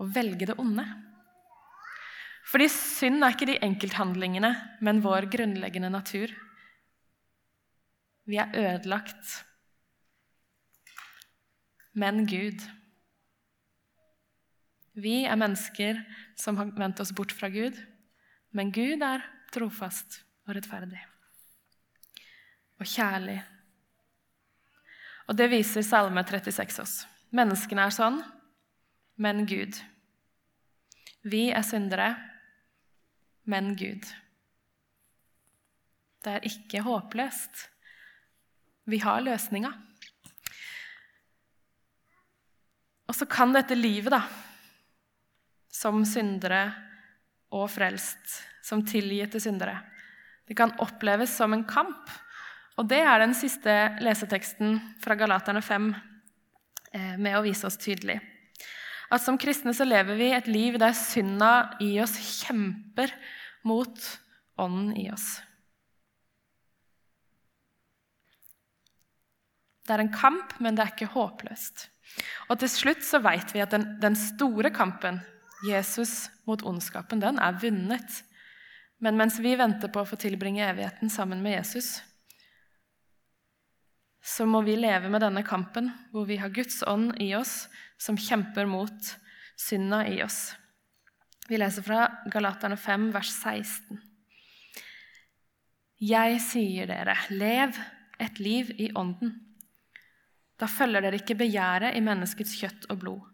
å 0.00 0.06
velge 0.08 0.48
det 0.48 0.56
onde. 0.56 0.86
Fordi 2.48 2.70
synd 2.72 3.20
er 3.20 3.36
ikke 3.36 3.50
de 3.50 3.58
enkelthandlingene, 3.62 4.54
men 4.80 5.02
vår 5.04 5.28
grunnleggende 5.30 5.92
natur. 5.92 6.32
Vi 8.24 8.40
er 8.40 8.56
ødelagt. 8.56 9.36
Men 11.92 12.24
Gud 12.30 12.64
vi 14.98 15.22
er 15.24 15.38
mennesker 15.38 16.00
som 16.38 16.58
har 16.58 16.72
vendt 16.78 17.00
oss 17.02 17.14
bort 17.14 17.32
fra 17.34 17.50
Gud, 17.52 17.78
men 18.50 18.72
Gud 18.74 19.02
er 19.06 19.22
trofast 19.54 20.22
og 20.48 20.56
rettferdig 20.56 21.00
og 22.80 22.88
kjærlig. 22.88 23.36
Og 25.28 25.36
det 25.36 25.50
viser 25.52 25.84
Salme 25.84 26.24
36 26.24 26.80
oss. 26.82 26.94
Menneskene 27.36 27.84
er 27.86 27.94
sånn, 27.94 28.16
men 29.20 29.44
Gud. 29.46 29.76
Vi 31.22 31.50
er 31.52 31.62
syndere, 31.66 32.14
men 33.44 33.74
Gud. 33.78 34.08
Det 36.24 36.34
er 36.38 36.48
ikke 36.48 36.82
håpløst. 36.88 37.68
Vi 38.90 38.98
har 39.04 39.20
løsninga. 39.22 39.70
Og 43.10 43.14
så 43.14 43.28
kan 43.28 43.52
dette 43.54 43.76
livet, 43.76 44.10
da 44.16 44.24
som 45.70 46.02
syndere 46.06 46.64
og 47.54 47.68
frelst, 47.70 48.40
som 48.62 48.82
tilgitte 48.86 49.40
syndere. 49.42 49.78
Det 50.46 50.56
kan 50.58 50.74
oppleves 50.82 51.32
som 51.36 51.54
en 51.54 51.64
kamp. 51.64 52.10
Og 52.78 52.88
det 52.90 53.00
er 53.04 53.20
den 53.22 53.34
siste 53.38 53.74
leseteksten 54.02 54.78
fra 55.02 55.14
Galaterne 55.18 55.62
5 55.62 55.90
eh, 56.92 57.16
med 57.20 57.38
å 57.38 57.44
vise 57.44 57.68
oss 57.68 57.78
tydelig. 57.80 58.18
At 59.10 59.22
som 59.22 59.38
kristne 59.38 59.74
så 59.74 59.86
lever 59.86 60.18
vi 60.18 60.30
et 60.34 60.48
liv 60.50 60.78
der 60.78 60.94
synda 60.96 61.76
i 61.82 61.92
oss 62.02 62.16
kjemper 62.40 63.12
mot 63.66 63.98
ånden 64.60 64.94
i 64.98 65.08
oss. 65.12 65.40
Det 69.86 69.96
er 69.96 70.04
en 70.04 70.14
kamp, 70.14 70.54
men 70.62 70.76
det 70.76 70.84
er 70.84 70.92
ikke 70.94 71.12
håpløst. 71.16 71.88
Og 72.50 72.58
til 72.62 72.70
slutt 72.70 73.02
så 73.06 73.18
vet 73.22 73.50
vi 73.54 73.62
at 73.62 73.74
den, 73.74 73.86
den 74.02 74.16
store 74.18 74.70
kampen 74.74 75.18
Jesus 75.66 76.30
mot 76.48 76.62
ondskapen, 76.66 77.20
den 77.20 77.38
er 77.38 77.58
vunnet. 77.60 78.22
Men 79.00 79.16
mens 79.16 79.38
vi 79.40 79.56
venter 79.56 79.92
på 79.92 80.02
å 80.02 80.08
få 80.08 80.18
tilbringe 80.20 80.66
evigheten 80.66 81.12
sammen 81.12 81.42
med 81.44 81.58
Jesus, 81.58 82.00
så 84.20 84.44
må 84.46 84.60
vi 84.66 84.76
leve 84.76 85.08
med 85.08 85.22
denne 85.24 85.42
kampen 85.46 85.88
hvor 86.12 86.26
vi 86.28 86.36
har 86.40 86.52
Guds 86.52 86.82
ånd 86.86 87.14
i 87.20 87.32
oss, 87.36 87.64
som 88.00 88.18
kjemper 88.20 88.68
mot 88.68 89.14
synda 89.56 90.04
i 90.08 90.20
oss. 90.24 90.52
Vi 91.48 91.58
leser 91.58 91.84
fra 91.84 92.04
Galaterne 92.30 92.76
5, 92.78 93.08
vers 93.16 93.32
16. 93.32 94.00
Jeg 96.00 96.36
sier 96.44 96.88
dere, 96.88 97.16
lev 97.32 97.76
et 98.20 98.38
liv 98.40 98.70
i 98.80 98.90
ånden. 98.96 99.34
Da 100.60 100.68
følger 100.68 101.04
dere 101.04 101.20
ikke 101.20 101.38
begjæret 101.40 101.96
i 101.96 102.04
menneskets 102.04 102.54
kjøtt 102.60 102.86
og 102.92 103.00
blod. 103.02 103.26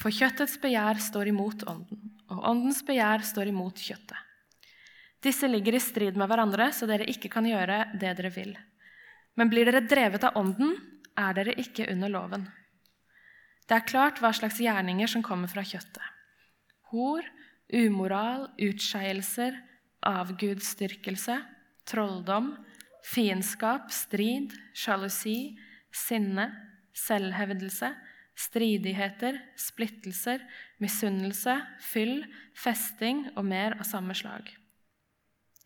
For 0.00 0.14
kjøttets 0.14 0.56
begjær 0.62 1.00
står 1.02 1.28
imot 1.28 1.66
ånden, 1.68 2.12
og 2.32 2.44
åndens 2.48 2.80
begjær 2.86 3.24
står 3.26 3.50
imot 3.52 3.80
kjøttet. 3.84 4.16
Disse 5.20 5.48
ligger 5.50 5.76
i 5.76 5.82
strid 5.84 6.16
med 6.16 6.30
hverandre, 6.30 6.70
så 6.72 6.88
dere 6.88 7.08
ikke 7.12 7.28
kan 7.32 7.44
gjøre 7.44 7.82
det 8.00 8.14
dere 8.16 8.30
vil. 8.32 8.54
Men 9.36 9.50
blir 9.52 9.68
dere 9.68 9.84
drevet 9.84 10.24
av 10.24 10.38
ånden, 10.40 10.72
er 11.20 11.36
dere 11.36 11.52
ikke 11.60 11.90
under 11.92 12.08
loven. 12.12 12.46
Det 13.68 13.76
er 13.76 13.86
klart 13.86 14.22
hva 14.22 14.32
slags 14.34 14.58
gjerninger 14.62 15.10
som 15.10 15.22
kommer 15.22 15.50
fra 15.52 15.62
kjøttet. 15.66 16.06
Hor, 16.90 17.26
umoral, 17.70 18.48
utskeielser, 18.58 19.58
avgudsdyrkelse, 20.08 21.36
trolldom, 21.86 22.54
fiendskap, 23.06 23.92
strid, 23.92 24.56
sjalusi, 24.72 25.58
sinne, 25.92 26.48
selvhevdelse, 26.96 27.92
stridigheter, 28.40 29.38
splittelser, 29.58 30.42
misunnelse, 30.80 31.58
fyll, 31.84 32.24
festing 32.56 33.26
og 33.34 33.44
mer 33.50 33.76
av 33.78 33.86
samme 33.88 34.16
slag. 34.16 34.48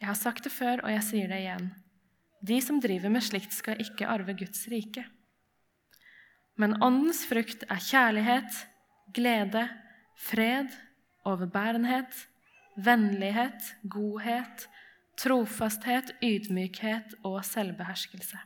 Jeg 0.00 0.10
har 0.10 0.18
sagt 0.18 0.44
det 0.46 0.52
før, 0.52 0.82
og 0.82 0.90
jeg 0.92 1.06
sier 1.06 1.30
det 1.30 1.40
igjen. 1.44 1.70
De 2.44 2.58
som 2.60 2.80
driver 2.82 3.12
med 3.14 3.24
slikt, 3.24 3.54
skal 3.56 3.80
ikke 3.80 4.08
arve 4.10 4.34
Guds 4.36 4.66
rike. 4.68 5.06
Men 6.60 6.76
åndens 6.82 7.24
frukt 7.26 7.64
er 7.70 7.82
kjærlighet, 7.82 8.58
glede, 9.14 9.64
fred, 10.20 10.74
overbærenhet, 11.24 12.26
vennlighet, 12.76 13.74
godhet, 13.90 14.66
trofasthet, 15.18 16.12
ydmykhet 16.22 17.16
og 17.24 17.40
selvbeherskelse. 17.46 18.38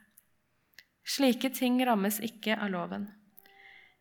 Slike 1.08 1.50
ting 1.56 1.80
rammes 1.88 2.20
ikke 2.24 2.56
av 2.60 2.70
loven. 2.72 3.08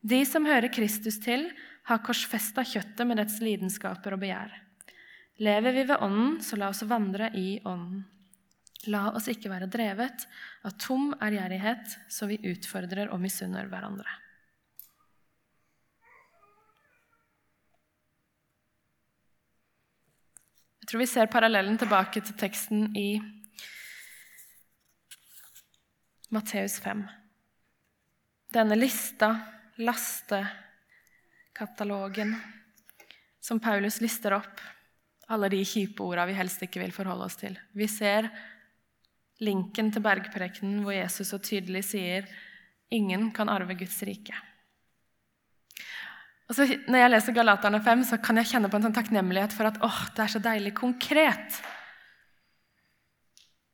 De 0.02 0.20
som 0.26 0.46
hører 0.46 0.72
Kristus 0.74 1.18
til, 1.24 1.50
har 1.88 2.04
korsfesta 2.04 2.66
kjøttet 2.68 3.08
med 3.08 3.20
dets 3.22 3.40
lidenskaper 3.42 4.18
og 4.18 4.22
begjær. 4.22 4.54
Lever 5.44 5.74
vi 5.74 5.88
ved 5.88 6.04
Ånden, 6.04 6.38
så 6.44 6.58
la 6.60 6.70
oss 6.74 6.84
vandre 6.90 7.32
i 7.38 7.58
Ånden. 7.66 8.06
La 8.92 9.08
oss 9.16 9.28
ikke 9.32 9.50
være 9.52 9.70
drevet 9.72 10.28
av 10.66 10.76
tom 10.80 11.10
ærgjerrighet, 11.24 11.98
så 12.14 12.28
vi 12.30 12.40
utfordrer 12.52 13.12
og 13.12 13.22
misunner 13.24 13.68
hverandre. 13.72 14.08
Jeg 20.82 20.92
tror 20.92 21.04
vi 21.04 21.10
ser 21.12 21.28
parallellen 21.28 21.76
tilbake 21.76 22.22
til 22.24 22.38
teksten 22.40 22.94
i 22.96 23.18
Matteus 26.32 26.78
5. 26.84 27.04
Denne 28.56 28.78
lista 28.80 29.34
lastekatalogen 29.78 32.36
som 33.40 33.60
Paulus 33.64 34.02
lister 34.02 34.34
opp, 34.36 34.60
alle 35.28 35.50
de 35.52 35.66
kjipe 35.66 36.04
orda 36.04 36.26
vi 36.28 36.34
helst 36.38 36.62
ikke 36.64 36.80
vil 36.82 36.92
forholde 36.96 37.26
oss 37.28 37.36
til. 37.40 37.60
Vi 37.76 37.88
ser 37.92 38.30
linken 39.44 39.92
til 39.94 40.02
bergprekenen 40.04 40.84
hvor 40.84 40.94
Jesus 40.96 41.30
så 41.32 41.40
tydelig 41.44 41.84
sier 41.92 42.22
ingen 42.94 43.32
kan 43.36 43.50
arve 43.52 43.76
Guds 43.78 44.00
rike. 44.08 44.36
Og 46.48 46.56
så, 46.56 46.64
når 46.88 47.02
jeg 47.02 47.12
leser 47.12 47.36
Galaterne 47.36 47.82
5, 47.84 48.04
så 48.08 48.16
kan 48.24 48.40
jeg 48.40 48.48
kjenne 48.54 48.70
på 48.72 48.78
en 48.80 48.86
sånn 48.88 48.96
takknemlighet 48.96 49.56
for 49.56 49.68
at 49.68 49.82
åh, 49.84 50.00
det 50.16 50.24
er 50.24 50.32
så 50.32 50.42
deilig 50.44 50.72
konkret. 50.80 51.60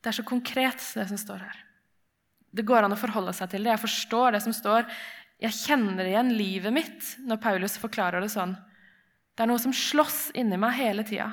Det 0.02 0.10
er 0.10 0.18
så 0.18 0.26
konkret, 0.26 0.82
det 0.98 1.06
som 1.12 1.20
står 1.22 1.40
her. 1.46 1.60
Det 2.54 2.66
går 2.66 2.86
an 2.86 2.96
å 2.96 3.00
forholde 3.00 3.34
seg 3.38 3.48
til 3.54 3.64
det. 3.64 3.72
Jeg 3.76 3.86
forstår 3.86 4.36
det 4.36 4.42
som 4.46 4.56
står. 4.58 4.90
Jeg 5.42 5.56
kjenner 5.58 6.08
igjen 6.08 6.34
livet 6.38 6.74
mitt 6.76 7.14
når 7.26 7.42
Paulus 7.44 7.78
forklarer 7.82 8.24
det 8.24 8.32
sånn. 8.34 8.54
Det 9.34 9.44
er 9.44 9.50
noe 9.50 9.62
som 9.62 9.74
slåss 9.74 10.34
inni 10.38 10.60
meg 10.62 10.78
hele 10.78 11.06
tida. 11.08 11.32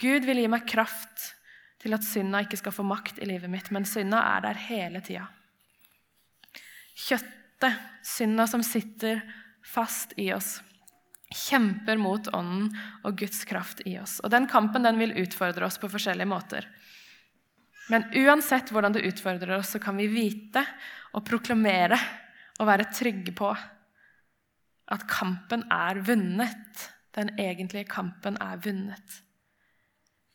Gud 0.00 0.26
vil 0.26 0.42
gi 0.42 0.50
meg 0.50 0.66
kraft 0.68 1.32
til 1.82 1.94
at 1.94 2.06
synda 2.06 2.40
ikke 2.44 2.58
skal 2.58 2.74
få 2.74 2.84
makt 2.86 3.20
i 3.20 3.28
livet 3.28 3.50
mitt, 3.52 3.70
men 3.74 3.86
synda 3.86 4.22
er 4.36 4.46
der 4.46 4.60
hele 4.68 5.02
tida. 5.04 5.26
Kjøttet, 6.94 7.82
synda 8.06 8.46
som 8.50 8.62
sitter 8.64 9.20
fast 9.64 10.14
i 10.20 10.30
oss, 10.34 10.58
kjemper 11.34 11.98
mot 11.98 12.28
ånden 12.36 12.70
og 13.04 13.18
Guds 13.18 13.42
kraft 13.48 13.82
i 13.88 13.96
oss. 13.98 14.20
Og 14.22 14.30
Den 14.30 14.46
kampen 14.50 14.86
den 14.86 15.00
vil 15.00 15.16
utfordre 15.24 15.66
oss 15.66 15.80
på 15.82 15.90
forskjellige 15.90 16.30
måter. 16.30 16.68
Men 17.90 18.06
uansett 18.16 18.70
hvordan 18.72 18.94
det 18.94 19.04
utfordrer 19.10 19.58
oss, 19.58 19.74
så 19.74 19.80
kan 19.82 19.98
vi 19.98 20.06
vite 20.08 20.62
og 21.12 21.24
proklamere 21.26 21.98
og 22.60 22.68
være 22.68 22.90
trygge 22.94 23.34
på 23.36 23.50
at 24.94 25.06
kampen 25.10 25.64
er 25.72 26.00
vunnet. 26.06 26.88
Den 27.14 27.30
egentlige 27.38 27.88
kampen 27.88 28.36
er 28.42 28.58
vunnet. 28.62 29.20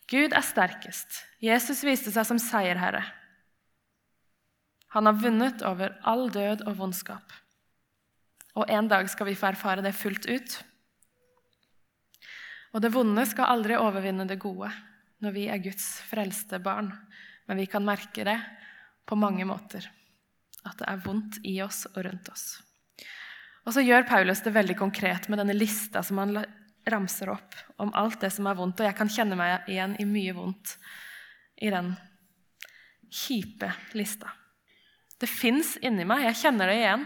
Gud 0.09 0.33
er 0.33 0.45
sterkest. 0.45 1.21
Jesus 1.43 1.83
viste 1.85 2.11
seg 2.13 2.25
som 2.25 2.39
seierherre. 2.41 3.03
Han 4.95 5.05
har 5.05 5.19
vunnet 5.21 5.61
over 5.67 5.93
all 6.07 6.31
død 6.33 6.63
og 6.65 6.79
vondskap. 6.79 7.35
Og 8.57 8.65
en 8.73 8.89
dag 8.89 9.05
skal 9.11 9.29
vi 9.29 9.37
få 9.37 9.51
erfare 9.51 9.83
det 9.85 9.93
fullt 9.93 10.25
ut. 10.25 10.55
Og 12.73 12.81
det 12.81 12.93
vonde 12.93 13.25
skal 13.29 13.53
aldri 13.53 13.77
overvinne 13.77 14.25
det 14.29 14.39
gode 14.41 14.71
når 15.19 15.35
vi 15.35 15.45
er 15.51 15.61
Guds 15.61 15.99
frelste 16.09 16.61
barn. 16.63 16.89
Men 17.45 17.61
vi 17.61 17.67
kan 17.69 17.85
merke 17.85 18.25
det 18.25 18.37
på 19.05 19.17
mange 19.19 19.45
måter 19.45 19.85
at 20.67 20.79
det 20.81 20.87
er 20.89 21.03
vondt 21.03 21.39
i 21.47 21.59
oss 21.63 21.85
og 21.93 22.01
rundt 22.05 22.31
oss. 22.31 22.47
Og 23.67 23.75
så 23.75 23.83
gjør 23.85 24.07
Paulus 24.09 24.41
det 24.43 24.55
veldig 24.55 24.75
konkret 24.79 25.29
med 25.29 25.41
denne 25.41 25.55
lista 25.55 26.03
som 26.05 26.21
han 26.21 26.41
ramser 26.89 27.29
opp 27.31 27.55
om 27.77 27.91
alt 27.97 28.21
det 28.23 28.31
som 28.33 28.47
er 28.49 28.57
vondt. 28.57 28.79
Og 28.81 28.87
jeg 28.87 28.97
kan 28.97 29.11
kjenne 29.11 29.37
meg 29.39 29.69
igjen 29.69 29.95
i 30.01 30.07
mye 30.09 30.35
vondt 30.37 30.75
i 31.61 31.71
den 31.73 31.93
kjipe 33.09 33.71
lista. 33.97 34.31
Det 35.19 35.27
fins 35.27 35.75
inni 35.83 36.05
meg. 36.07 36.23
Jeg 36.29 36.39
kjenner 36.43 36.71
det 36.71 36.79
igjen. 36.79 37.05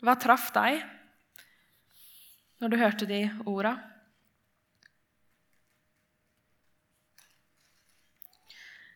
Hva 0.00 0.16
traff 0.16 0.48
deg 0.56 0.80
når 2.60 2.72
du 2.72 2.80
hørte 2.80 3.08
de 3.08 3.26
orda? 3.48 3.76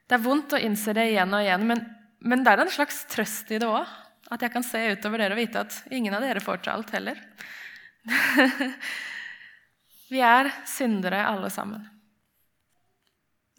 Det 0.05 0.17
er 0.17 0.25
vondt 0.25 0.57
å 0.57 0.61
innse 0.61 0.93
det 0.97 1.07
igjen 1.13 1.33
og 1.33 1.45
igjen, 1.45 1.65
men, 1.69 1.81
men 2.21 2.45
det 2.45 2.53
er 2.53 2.65
en 2.65 2.73
slags 2.73 3.05
trøst 3.13 3.53
i 3.55 3.61
det 3.63 3.69
òg. 3.69 3.89
At 4.33 4.45
jeg 4.45 4.55
kan 4.55 4.65
se 4.65 4.81
utover 4.97 5.21
dere 5.21 5.37
og 5.37 5.41
vite 5.41 5.65
at 5.65 5.77
ingen 5.93 6.15
av 6.17 6.25
dere 6.25 6.41
får 6.41 6.63
til 6.65 6.73
alt 6.73 6.93
heller. 6.97 7.19
vi 10.13 10.21
er 10.25 10.51
syndere 10.69 11.25
alle 11.29 11.51
sammen. 11.53 11.85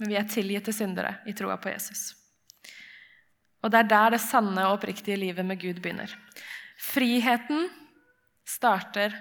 Men 0.01 0.11
vi 0.11 0.17
er 0.19 0.29
tilgitte 0.29 0.73
syndere 0.75 1.19
i 1.29 1.33
troa 1.37 1.57
på 1.61 1.71
Jesus. 1.71 2.11
Og 3.63 3.71
det 3.73 3.81
er 3.81 3.89
der 3.89 4.13
det 4.13 4.21
sanne 4.21 4.67
og 4.67 4.77
oppriktige 4.77 5.17
livet 5.17 5.45
med 5.47 5.61
Gud 5.61 5.79
begynner. 5.81 6.11
Friheten 6.81 7.69
starter 8.45 9.15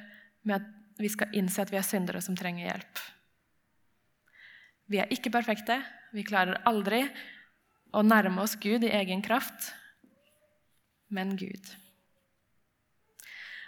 med 0.45 0.61
at 0.61 0.73
vi 1.01 1.11
skal 1.11 1.33
innse 1.37 1.63
at 1.63 1.73
vi 1.73 1.79
er 1.81 1.87
syndere 1.87 2.21
som 2.23 2.37
trenger 2.37 2.69
hjelp. 2.69 3.01
Vi 4.93 5.01
er 5.01 5.15
ikke 5.15 5.33
perfekte, 5.33 5.79
vi 6.15 6.23
klarer 6.27 6.61
aldri 6.69 7.03
å 7.95 8.03
nærme 8.07 8.45
oss 8.45 8.55
Gud 8.63 8.85
i 8.87 8.93
egen 8.95 9.23
kraft, 9.23 9.73
men 11.11 11.35
Gud. 11.39 11.73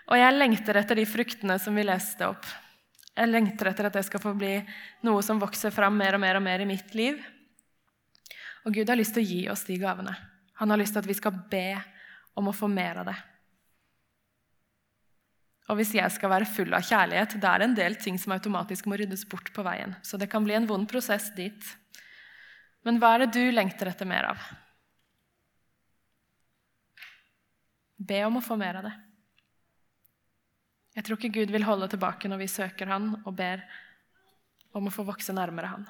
Og 0.06 0.18
jeg 0.20 0.36
lengter 0.36 0.78
etter 0.78 1.00
de 1.00 1.06
fruktene 1.10 1.58
som 1.58 1.74
vi 1.74 1.82
leste 1.86 2.28
opp. 2.28 2.46
Jeg 3.16 3.32
lengter 3.32 3.70
etter 3.70 3.88
at 3.88 3.96
det 3.96 4.04
skal 4.06 4.22
få 4.22 4.34
bli 4.38 4.60
noe 5.06 5.22
som 5.26 5.40
vokser 5.42 5.74
fram 5.74 5.96
mer 5.98 6.14
og 6.14 6.22
mer 6.22 6.38
og 6.38 6.44
mer 6.44 6.62
i 6.62 6.68
mitt 6.68 6.94
liv. 6.94 7.18
Og 8.66 8.74
Gud 8.76 8.90
har 8.90 8.98
lyst 8.98 9.16
til 9.16 9.24
å 9.24 9.30
gi 9.30 9.40
oss 9.50 9.64
de 9.66 9.78
gavene. 9.82 10.14
Han 10.60 10.70
har 10.70 10.78
lyst 10.78 10.94
til 10.94 11.02
at 11.02 11.08
vi 11.08 11.16
skal 11.18 11.34
be 11.50 11.70
om 12.38 12.50
å 12.50 12.54
få 12.54 12.68
mer 12.70 13.02
av 13.02 13.08
det. 13.10 13.16
Og 15.66 15.80
hvis 15.80 15.96
jeg 15.96 16.14
skal 16.14 16.30
være 16.30 16.46
full 16.46 16.74
av 16.78 16.84
kjærlighet, 16.86 17.40
da 17.42 17.54
er 17.54 17.62
det 17.62 17.68
en 17.70 17.78
del 17.80 17.98
ting 17.98 18.20
som 18.22 18.36
automatisk 18.36 18.86
må 18.86 18.98
ryddes 19.00 19.24
bort 19.26 19.50
på 19.54 19.64
veien. 19.66 19.96
Så 20.06 20.18
det 20.20 20.30
kan 20.30 20.44
bli 20.46 20.54
en 20.54 20.68
vond 20.68 20.86
prosess 20.86 21.32
dit. 21.34 21.72
Men 22.86 23.00
hva 23.02 23.16
er 23.16 23.24
det 23.24 23.34
du 23.34 23.50
lengter 23.50 23.90
etter 23.90 24.06
mer 24.06 24.30
av? 24.30 24.46
Be 27.96 28.20
om 28.28 28.38
å 28.38 28.44
få 28.44 28.54
mer 28.60 28.78
av 28.78 28.86
det. 28.86 28.94
Jeg 30.96 31.04
tror 31.04 31.18
ikke 31.18 31.34
Gud 31.34 31.52
vil 31.52 31.66
holde 31.66 31.88
tilbake 31.92 32.28
når 32.30 32.40
vi 32.44 32.48
søker 32.48 32.88
Han 32.88 33.10
og 33.18 33.34
ber 33.36 33.64
om 34.76 34.86
å 34.86 34.92
få 34.92 35.04
vokse 35.08 35.34
nærmere 35.34 35.72
Han. 35.72 35.88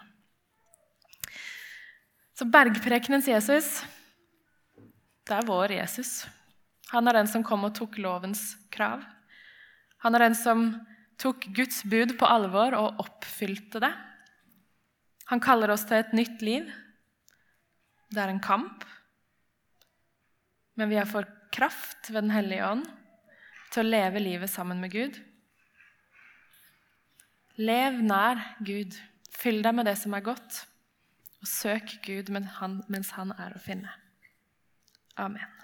Så 2.37 2.48
bergprekenens 2.52 3.28
Jesus, 3.28 3.68
det 5.26 5.37
er 5.37 5.46
vår 5.46 5.76
Jesus. 5.78 6.24
Han 6.92 7.09
er 7.09 7.20
den 7.20 7.30
som 7.30 7.44
kom 7.46 7.64
og 7.66 7.74
tok 7.76 7.96
lovens 8.02 8.54
krav. 8.72 9.04
Han 10.04 10.16
er 10.16 10.26
den 10.26 10.37
som 10.38 10.66
tok 11.20 11.48
Guds 11.56 11.80
bud 11.88 12.16
på 12.20 12.28
alvor 12.28 12.76
og 12.78 13.00
oppfylte 13.02 13.80
det. 13.82 13.92
Han 15.32 15.42
kaller 15.42 15.72
oss 15.74 15.87
til 15.88 15.98
et 15.98 16.12
nytt 16.14 16.44
liv, 16.44 16.68
det 18.12 18.22
er 18.22 18.32
en 18.32 18.42
kamp, 18.42 18.84
men 20.76 20.90
vi 20.92 20.98
har 21.00 21.08
fått 21.08 21.32
kraft 21.56 22.10
ved 22.10 22.26
Den 22.26 22.34
hellige 22.34 22.66
ånd 22.68 22.84
til 23.72 23.82
å 23.82 23.90
leve 23.90 24.20
livet 24.20 24.52
sammen 24.52 24.80
med 24.82 24.92
Gud. 24.92 25.16
Lev 27.56 28.02
nær 28.04 28.42
Gud. 28.60 28.96
Fyll 29.36 29.62
deg 29.64 29.76
med 29.76 29.88
det 29.88 29.96
som 30.00 30.14
er 30.16 30.24
godt, 30.24 30.62
og 31.40 31.48
søk 31.48 31.98
Gud 32.04 32.32
mens 32.32 33.12
han 33.16 33.34
er 33.36 33.56
å 33.56 33.62
finne. 33.62 33.92
Amen. 35.16 35.55